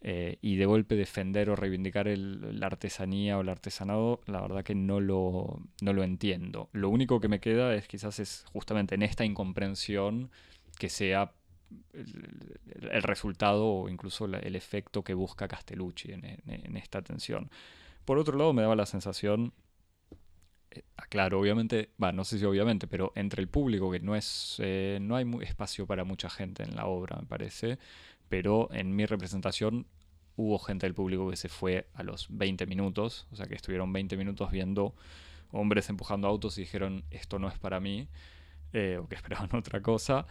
[0.05, 4.75] eh, y de golpe defender o reivindicar la artesanía o el artesanado, la verdad que
[4.75, 6.69] no lo, no lo entiendo.
[6.73, 10.31] Lo único que me queda es quizás es justamente en esta incomprensión
[10.77, 11.33] que sea
[11.93, 17.49] el, resultado o incluso el efecto que busca Castellucci en, esta tensión.
[18.05, 19.53] Por otro lado, me daba la sensación,
[20.73, 24.57] eh, claro, obviamente, va, no sé si obviamente, pero entre el público, que no es,
[24.59, 27.79] eh, no hay espacio para mucha gente en la obra, me parece,
[28.33, 29.85] pero en mi representación
[30.37, 33.93] hubo gente del público que se fue a los 20 minutos, o sea que estuvieron
[33.93, 34.95] 20 minutos viendo
[35.51, 38.09] hombres empujando autos y dijeron esto no es para mí,
[38.73, 40.27] eh, o que esperaban otra cosa.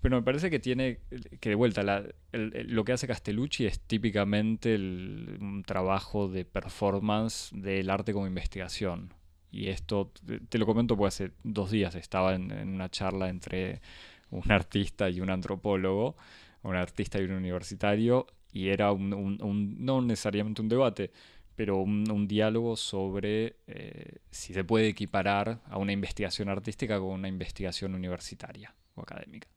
[0.00, 0.98] Pero me parece que tiene,
[1.38, 1.84] que de vuelta,
[2.32, 9.14] lo que hace Castellucci es típicamente un trabajo de performance del arte como investigación.
[9.52, 10.10] Y esto,
[10.48, 13.82] te lo comento porque hace dos días estaba en una charla entre
[14.30, 16.16] un artista y un antropólogo
[16.62, 21.10] un artista y un universitario, y era un, no necesariamente un debate,
[21.54, 27.28] pero un, diálogo sobre eh, si se puede equiparar a una investigación artística con una
[27.28, 29.48] investigación universitaria o académica.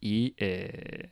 [0.00, 1.10] Y, eh,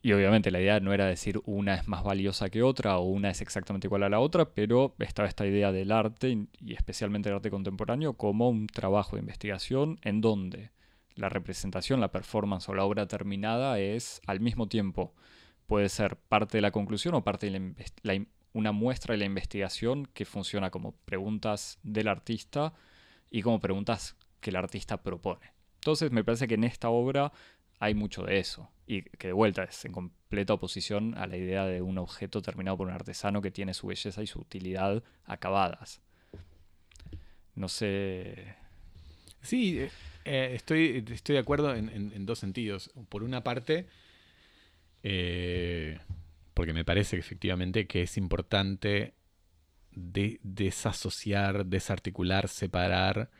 [0.00, 3.30] y obviamente la idea no era decir una es más valiosa que otra o una
[3.30, 7.34] es exactamente igual a la otra, pero estaba esta idea del arte y especialmente el
[7.34, 10.70] arte contemporáneo como un trabajo de investigación en donde
[11.18, 15.14] la representación, la performance o la obra terminada es al mismo tiempo
[15.66, 20.24] puede ser parte de la conclusión o parte de una muestra de la investigación que
[20.24, 22.72] funciona como preguntas del artista
[23.30, 25.52] y como preguntas que el artista propone.
[25.74, 27.32] Entonces me parece que en esta obra
[27.80, 31.66] hay mucho de eso y que de vuelta es en completa oposición a la idea
[31.66, 36.00] de un objeto terminado por un artesano que tiene su belleza y su utilidad acabadas.
[37.54, 38.56] No sé.
[39.42, 39.90] Sí, eh,
[40.24, 42.90] eh, estoy, estoy de acuerdo en, dos sentidos.
[43.08, 43.86] Por una parte,
[45.02, 45.98] eh,
[46.54, 49.14] porque me parece efectivamente que es importante
[49.90, 53.30] desasociar, desarticular, separar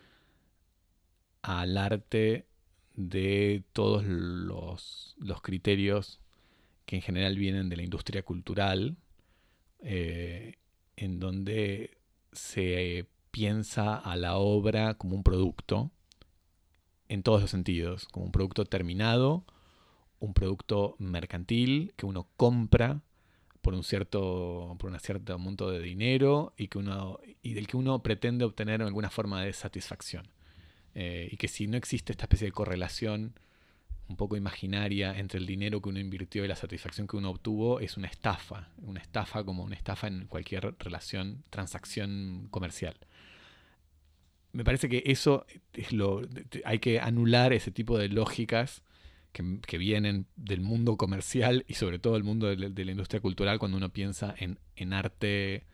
[1.43, 2.47] al arte
[2.95, 6.21] de todos los, criterios
[6.85, 8.97] que en general vienen de la industria cultural,
[9.81, 11.99] en donde
[12.33, 13.07] se
[13.39, 15.93] piensa a la obra como un producto
[17.09, 19.45] en todos los sentidos, como un producto terminado,
[20.19, 23.01] un producto mercantil que uno compra
[23.63, 27.77] por un cierto, por un cierto monto de dinero y, que uno, y del que
[27.77, 30.27] uno pretende obtener alguna forma de satisfacción.
[30.97, 33.39] Eh, y que si no existe esta especie de correlación
[34.09, 37.79] un poco imaginaria entre el dinero que uno invirtió y la satisfacción que uno obtuvo,
[37.79, 38.71] es una estafa.
[38.79, 42.97] Una estafa como una estafa en cualquier relación, transacción comercial
[44.59, 46.23] me parece que eso es lo.
[46.65, 48.83] Hay que anular ese tipo de lógicas
[49.31, 53.77] que, vienen del mundo comercial y sobre todo del mundo de, la industria cultural cuando
[53.77, 55.65] uno piensa en, en, arte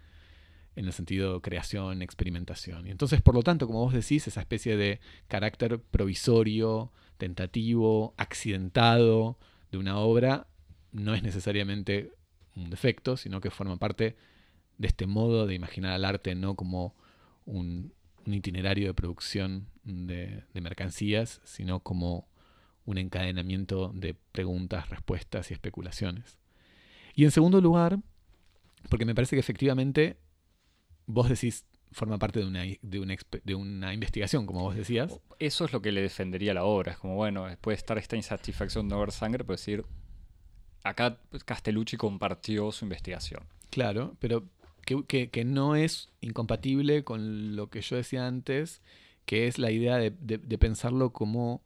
[0.77, 2.87] en el sentido creación, experimentación.
[2.87, 9.39] Y entonces, por lo tanto, como vos decís, esa especie de carácter provisorio, tentativo, accidentado
[9.73, 10.47] de una obra
[10.93, 12.13] no es necesariamente
[12.55, 14.15] un defecto, sino que forma parte
[14.77, 16.95] de este modo de imaginar al arte no como
[17.47, 17.95] un,
[18.27, 22.29] un itinerario de producción de, mercancías, sino como
[22.85, 26.39] un encadenamiento de preguntas, respuestas y especulaciones.
[27.15, 27.99] Y en segundo lugar,
[28.89, 30.19] porque me parece que efectivamente
[31.07, 35.21] vos decís, forma parte de una, de, una, de una investigación, como vos decías.
[35.39, 36.93] Eso es lo que le defendería la obra.
[36.93, 39.85] Es como, bueno, puede estar esta insatisfacción de no ver sangre, pero decir,
[40.83, 43.45] acá Castellucci compartió su investigación.
[43.71, 44.45] Claro, pero
[44.85, 48.83] que, que, no es incompatible con lo que yo decía antes,
[49.27, 51.63] que es la idea de, de, pensarlo como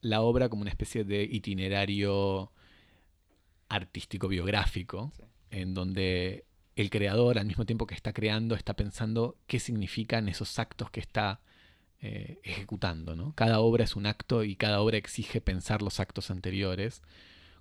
[0.00, 2.52] la obra como una especie de itinerario
[3.68, 5.12] artístico biográfico,
[5.50, 6.44] en donde
[6.76, 11.00] el creador, al mismo tiempo que está creando, está pensando qué significan esos actos que
[11.00, 11.40] está
[12.00, 13.16] eh, ejecutando.
[13.16, 13.34] ¿no?
[13.34, 17.02] Cada obra es un acto y cada obra exige pensar los actos anteriores,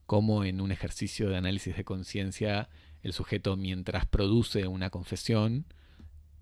[0.06, 2.70] como en un ejercicio de análisis de conciencia,
[3.04, 5.66] el sujeto mientras produce una confesión,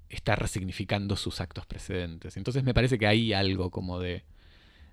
[0.10, 2.38] está resignificando sus actos precedentes.
[2.38, 4.24] Entonces me parece que hay algo como de,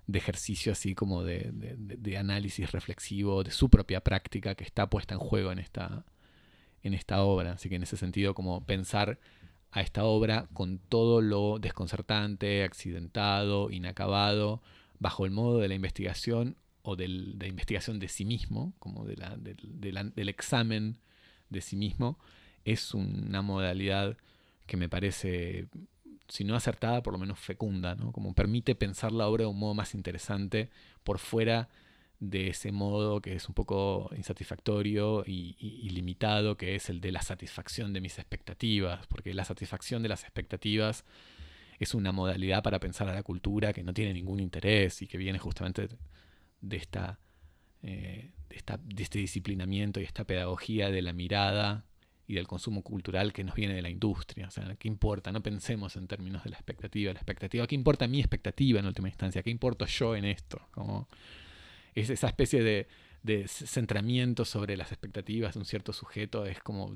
[0.07, 5.13] de ejercicio así como de, de, análisis reflexivo de su propia práctica que está puesta
[5.13, 6.05] en juego en esta,
[6.81, 7.53] en esta obra.
[7.53, 9.19] Así que en ese sentido, como pensar
[9.71, 14.61] a esta obra con todo lo desconcertante, accidentado, inacabado,
[14.99, 19.05] bajo el modo de la investigación o del, de la investigación de sí mismo, como
[19.05, 20.99] de la, del examen
[21.53, 22.19] de sí mismo,
[22.65, 24.17] es una modalidad
[24.67, 25.67] que me parece,
[26.27, 28.11] si no acertada, por lo menos fecunda, ¿no?
[28.11, 30.69] como permite pensar la obra de un modo más interesante
[31.03, 31.69] por fuera
[32.19, 37.21] de ese modo que es un poco insatisfactorio y, limitado, que es el de la
[37.21, 41.03] satisfacción de mis expectativas, porque la satisfacción de las expectativas
[41.79, 45.17] es una modalidad para pensar a la cultura que no tiene ningún interés y que
[45.17, 45.89] viene justamente
[46.61, 47.19] de, esta,
[47.81, 51.85] eh, esta, de este disciplinamiento y esta pedagogía de la mirada
[52.27, 54.47] y del consumo cultural que nos viene de la industria.
[54.47, 55.31] O sea, ¿qué importa?
[55.31, 57.11] No pensemos en términos de la expectativa.
[57.13, 59.43] La expectativa, ¿qué importa mi expectativa en última instancia?
[59.43, 60.61] ¿Qué importo yo en esto?
[60.71, 61.07] Como,
[61.95, 62.87] es esa especie de,
[63.47, 66.93] centramiento sobre las expectativas de un cierto sujeto es como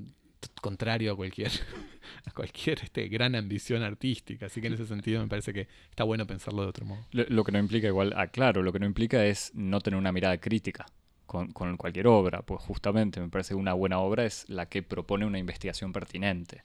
[0.60, 1.50] contrario a cualquier,
[2.26, 4.46] a cualquier este, gran ambición artística.
[4.46, 7.06] Así que en ese sentido me parece que está bueno pensarlo de otro modo.
[7.12, 10.12] Lo, que no implica igual, ah, claro, lo que no implica es no tener una
[10.12, 10.86] mirada crítica
[11.28, 15.26] con, cualquier obra, pues justamente me parece que una buena obra es la que propone
[15.26, 16.64] una investigación pertinente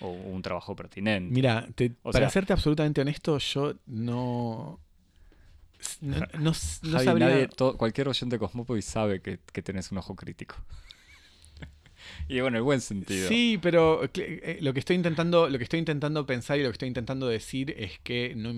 [0.00, 1.34] o un trabajo pertinente.
[1.34, 1.68] Mira,
[2.02, 4.78] para serte absolutamente honesto, yo no,
[6.38, 7.48] no, sabría...
[7.76, 10.54] cualquier oyente de Cosmopolis sabe que, que tenés un ojo crítico.
[12.28, 13.28] y bueno, en buen sentido.
[13.28, 16.74] Sí, pero eh, lo que estoy intentando, lo que estoy intentando pensar y lo que
[16.74, 18.52] estoy intentando decir es que no,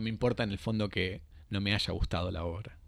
[0.00, 2.78] me importa en el fondo que no me haya gustado la obra.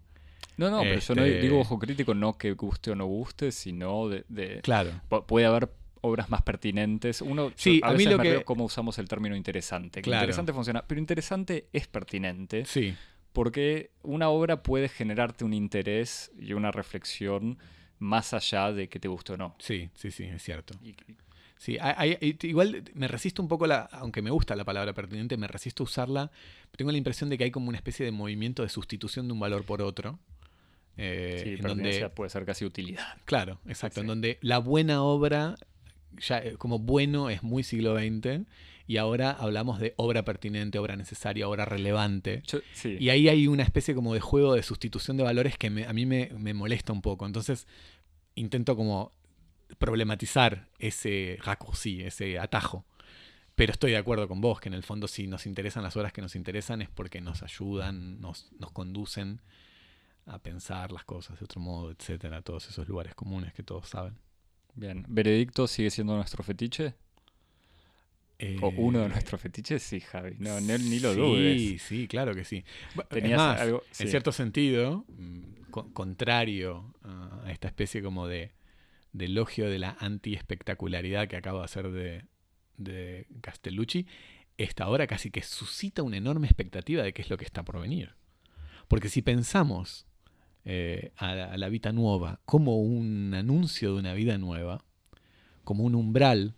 [0.59, 3.51] No, no, pero yo no este digo ojo crítico, no que guste o no guste,
[3.51, 4.59] sino de.
[4.61, 4.91] claro.
[5.25, 5.69] Puede haber
[6.01, 7.21] obras más pertinentes.
[7.21, 8.43] Uno, sí, a, mí lo que...
[8.43, 9.99] cómo usamos el término interesante.
[9.99, 12.65] Interesante funciona, pero interesante es pertinente.
[12.65, 12.95] Sí
[13.33, 17.57] porque una obra puede generarte un interés y una reflexión
[17.97, 19.55] más allá de que te guste o no.
[19.59, 20.73] Sí, sí, sí, es cierto.
[21.57, 21.77] sí,
[22.41, 25.85] igual me resisto un poco, la, aunque me gusta la palabra pertinente, me resisto a
[25.85, 26.31] usarla.
[26.75, 29.39] Tengo la impresión de que hay como una especie de movimiento de sustitución de un
[29.39, 30.19] valor por otro.
[30.97, 33.17] Eh, sí, en donde puede ser casi utilidad.
[33.25, 34.01] Claro, exacto.
[34.01, 35.55] En donde la buena obra,
[36.17, 38.45] ya eh, como bueno es muy siglo XX,
[38.89, 42.41] y ahora hablamos de obra pertinente, obra necesaria, obra relevante.
[42.83, 46.07] Y ahí hay una especie como de juego de sustitución de valores que a mí
[46.07, 47.27] me, molesta un poco.
[47.27, 47.67] Entonces
[48.33, 49.11] intento como
[49.77, 52.83] problematizar ese raccourci, ese atajo.
[53.53, 56.11] Pero estoy de acuerdo con vos, que en el fondo si nos interesan las obras
[56.11, 59.39] que nos interesan es porque nos ayudan, nos, nos conducen
[60.29, 64.15] a pensar las cosas de otro modo, etcétera, todos esos lugares comunes que todos saben.
[64.75, 66.95] Bien, ¿Veredicto sigue siendo nuestro fetiche?
[68.61, 70.35] o uno de eh, nuestros fetiches, sí, Javi.
[70.39, 71.59] No, ni, lo dudes.
[71.59, 72.63] Sí, sí, claro que sí.
[73.09, 78.53] Tenías algo, en cierto sentido, mm, contrario a esta especie como de,
[79.17, 82.23] elogio de la anti-espectacularidad que acabo de hacer de,
[82.77, 84.07] de Castellucci,
[84.57, 87.81] esta obra casi que suscita una enorme expectativa de qué es lo que está por
[87.81, 88.15] venir.
[88.87, 90.05] Porque si pensamos
[90.71, 94.85] eh, a, la, vida nueva como un anuncio de una vida nueva,
[95.63, 96.53] como un umbral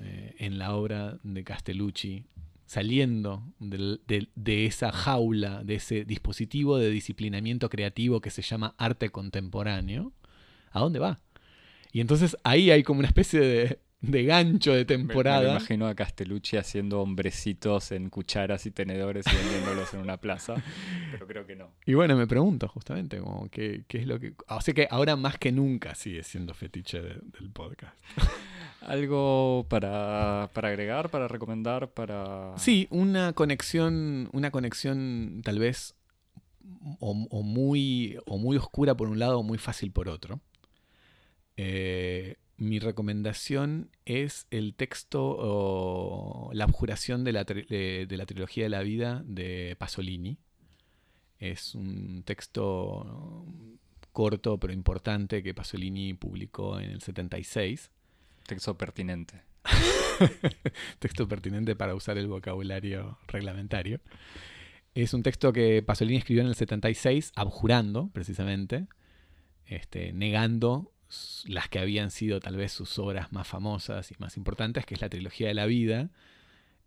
[0.00, 2.26] eh, en la obra de Castellucci,
[2.66, 10.12] saliendo de, esa jaula, de ese dispositivo de disciplinamiento creativo que se llama arte contemporáneo,
[10.70, 11.18] ¿a dónde va?
[11.90, 15.42] Y entonces ahí hay como una especie de, gancho de temporada.
[15.42, 20.54] Me, imagino a Castellucci haciendo hombrecitos en cucharas y tenedores y vendiéndolos en una plaza,
[21.12, 21.72] pero creo que no.
[21.84, 24.34] Y bueno, me pregunto justamente como qué, es lo que...
[24.48, 27.96] O sea que ahora más que nunca sigue siendo fetiche del podcast.
[28.80, 32.56] ¿Algo para, agregar, para recomendar, para...?
[32.56, 35.96] Sí, una conexión, una conexión tal vez
[37.00, 40.40] o, muy, o muy oscura por un lado o muy fácil por otro.
[41.56, 48.68] Eh, mi recomendación es el texto o la abjuración de la, de, la, trilogía de
[48.68, 50.38] la vida de Pasolini.
[51.38, 53.46] Es un texto
[54.12, 57.92] corto pero importante que Pasolini publicó en el 76.
[58.44, 59.42] Texto pertinente.
[60.98, 64.00] texto pertinente para usar el vocabulario reglamentario.
[64.94, 68.88] Es un texto que Pasolini escribió en el 76, abjurando, precisamente,
[69.64, 70.90] este, negando
[71.46, 75.00] las que habían sido tal vez sus obras más famosas y más importantes, que es
[75.00, 76.10] la trilogía de la vida,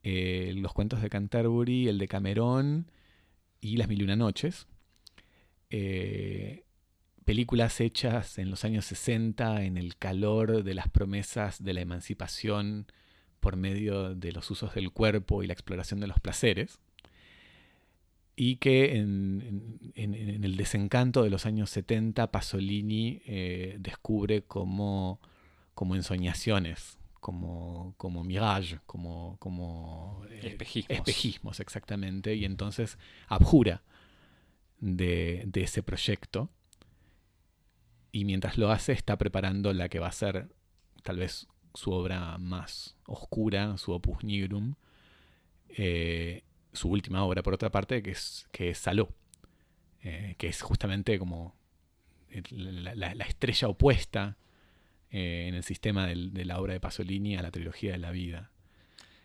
[0.03, 2.91] eh, los cuentos de Canterbury, el de Camerón
[3.59, 4.67] y Las Mil y Una Noches.
[5.69, 6.65] Eh,
[7.25, 12.87] películas hechas en los años 60 en el calor de las promesas de la emancipación
[13.39, 16.79] por medio de los usos del cuerpo y la exploración de los placeres
[18.43, 25.19] y que en, el desencanto de los años 70 Pasolini eh, descubre como,
[25.75, 30.97] como ensoñaciones, como, como mirage, como, como eh, espejismos.
[30.97, 31.59] espejismos.
[31.59, 33.83] exactamente, y entonces abjura
[34.79, 36.49] de, de, ese proyecto
[38.11, 40.49] y mientras lo hace está preparando la que va a ser
[41.03, 44.73] tal vez su obra más oscura, su opus nigrum,
[45.69, 46.41] eh,
[46.73, 49.09] su última obra, por otra parte, que es, que es Saló,
[50.03, 51.55] eh, que es justamente como
[52.49, 54.37] la, estrella opuesta
[55.09, 58.51] eh, en el sistema de la obra de Pasolini a la trilogía de la vida.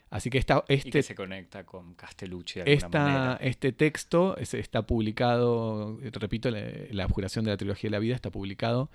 [0.09, 3.38] Así que esta, este, y que se conecta con Castellucci de manera.
[3.40, 8.30] Este texto está publicado, repito, la, la, abjuración de la trilogía de la vida está
[8.30, 8.88] publicado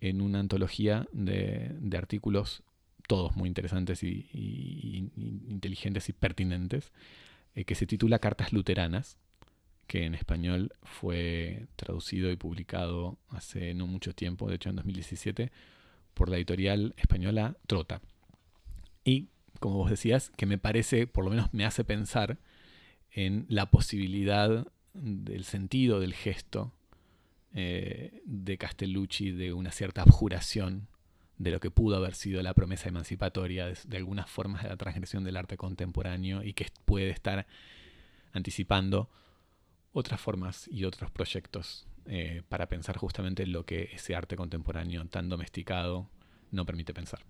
[0.00, 2.62] en una antología de, artículos,
[3.08, 5.10] todos muy interesantes y
[5.48, 6.92] inteligentes y pertinentes,
[7.54, 9.18] eh, que se titula Cartas Luteranas,
[9.86, 15.50] que en español fue traducido y publicado hace no mucho tiempo, de hecho en 2017,
[16.14, 18.00] por la editorial española Trota.
[19.04, 19.28] Y,
[19.58, 22.38] como vos decías, que me parece, por lo menos me hace pensar
[23.10, 26.72] en la posibilidad del sentido del gesto
[27.52, 30.86] eh, de Castellucci de una cierta abjuración
[31.40, 35.24] de lo que pudo haber sido la promesa emancipatoria de, algunas formas de la transgresión
[35.24, 37.46] del arte contemporáneo y que puede estar
[38.32, 39.08] anticipando
[39.94, 45.30] otras formas y otros proyectos eh, para pensar justamente lo que ese arte contemporáneo tan
[45.30, 46.10] domesticado
[46.50, 47.20] no permite pensar.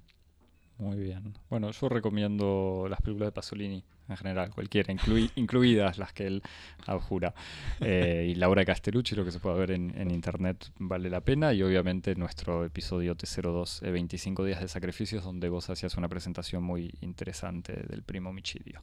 [0.80, 1.34] Muy bien.
[1.50, 4.92] Bueno, yo recomiendo las películas de Pasolini en general, cualquiera,
[5.36, 6.42] incluidas las que él
[6.86, 7.34] abjura.
[7.80, 11.20] Eh, y la obra de Castellucci, lo que se puede ver en, internet, vale la
[11.20, 11.52] pena.
[11.52, 16.94] Y obviamente nuestro episodio T02, 25 días de sacrificios, donde vos hacías una presentación muy
[17.02, 18.82] interesante del primo Michidio.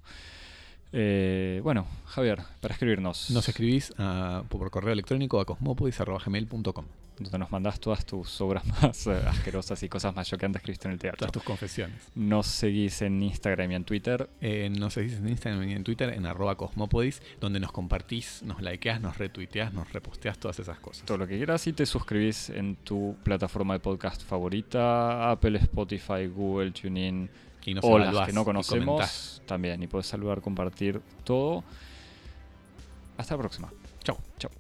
[0.94, 3.30] Eh, bueno, Javier, para escribirnos.
[3.32, 3.94] Nos escribís
[4.50, 6.86] por correo electrónico a cosmopodis.gmail.com
[7.20, 10.88] donde nos mandás todas tus obras más eh, asquerosas y cosas más chocantes que escribiste
[10.88, 11.20] en el teatro.
[11.20, 12.12] Todas tus confesiones.
[12.16, 14.30] Nos seguís en Instagram y en Twitter.
[14.42, 18.62] Eh, nos seguís en Instagram y en Twitter en arroba cosmopodis, donde nos compartís, nos
[18.62, 21.06] likeás, nos retuiteás, nos reposteás, todas esas cosas.
[21.06, 26.28] Todo lo que quieras y te suscribís en tu plataforma de podcast favorita, Apple, Spotify,
[26.28, 27.30] Google, TuneIn,
[27.68, 29.84] y o las que no conocemos también.
[29.84, 31.66] Y puedes saludar, compartir todo.
[33.18, 33.70] Hasta la próxima.
[34.04, 34.18] Chao.
[34.40, 34.52] Chao.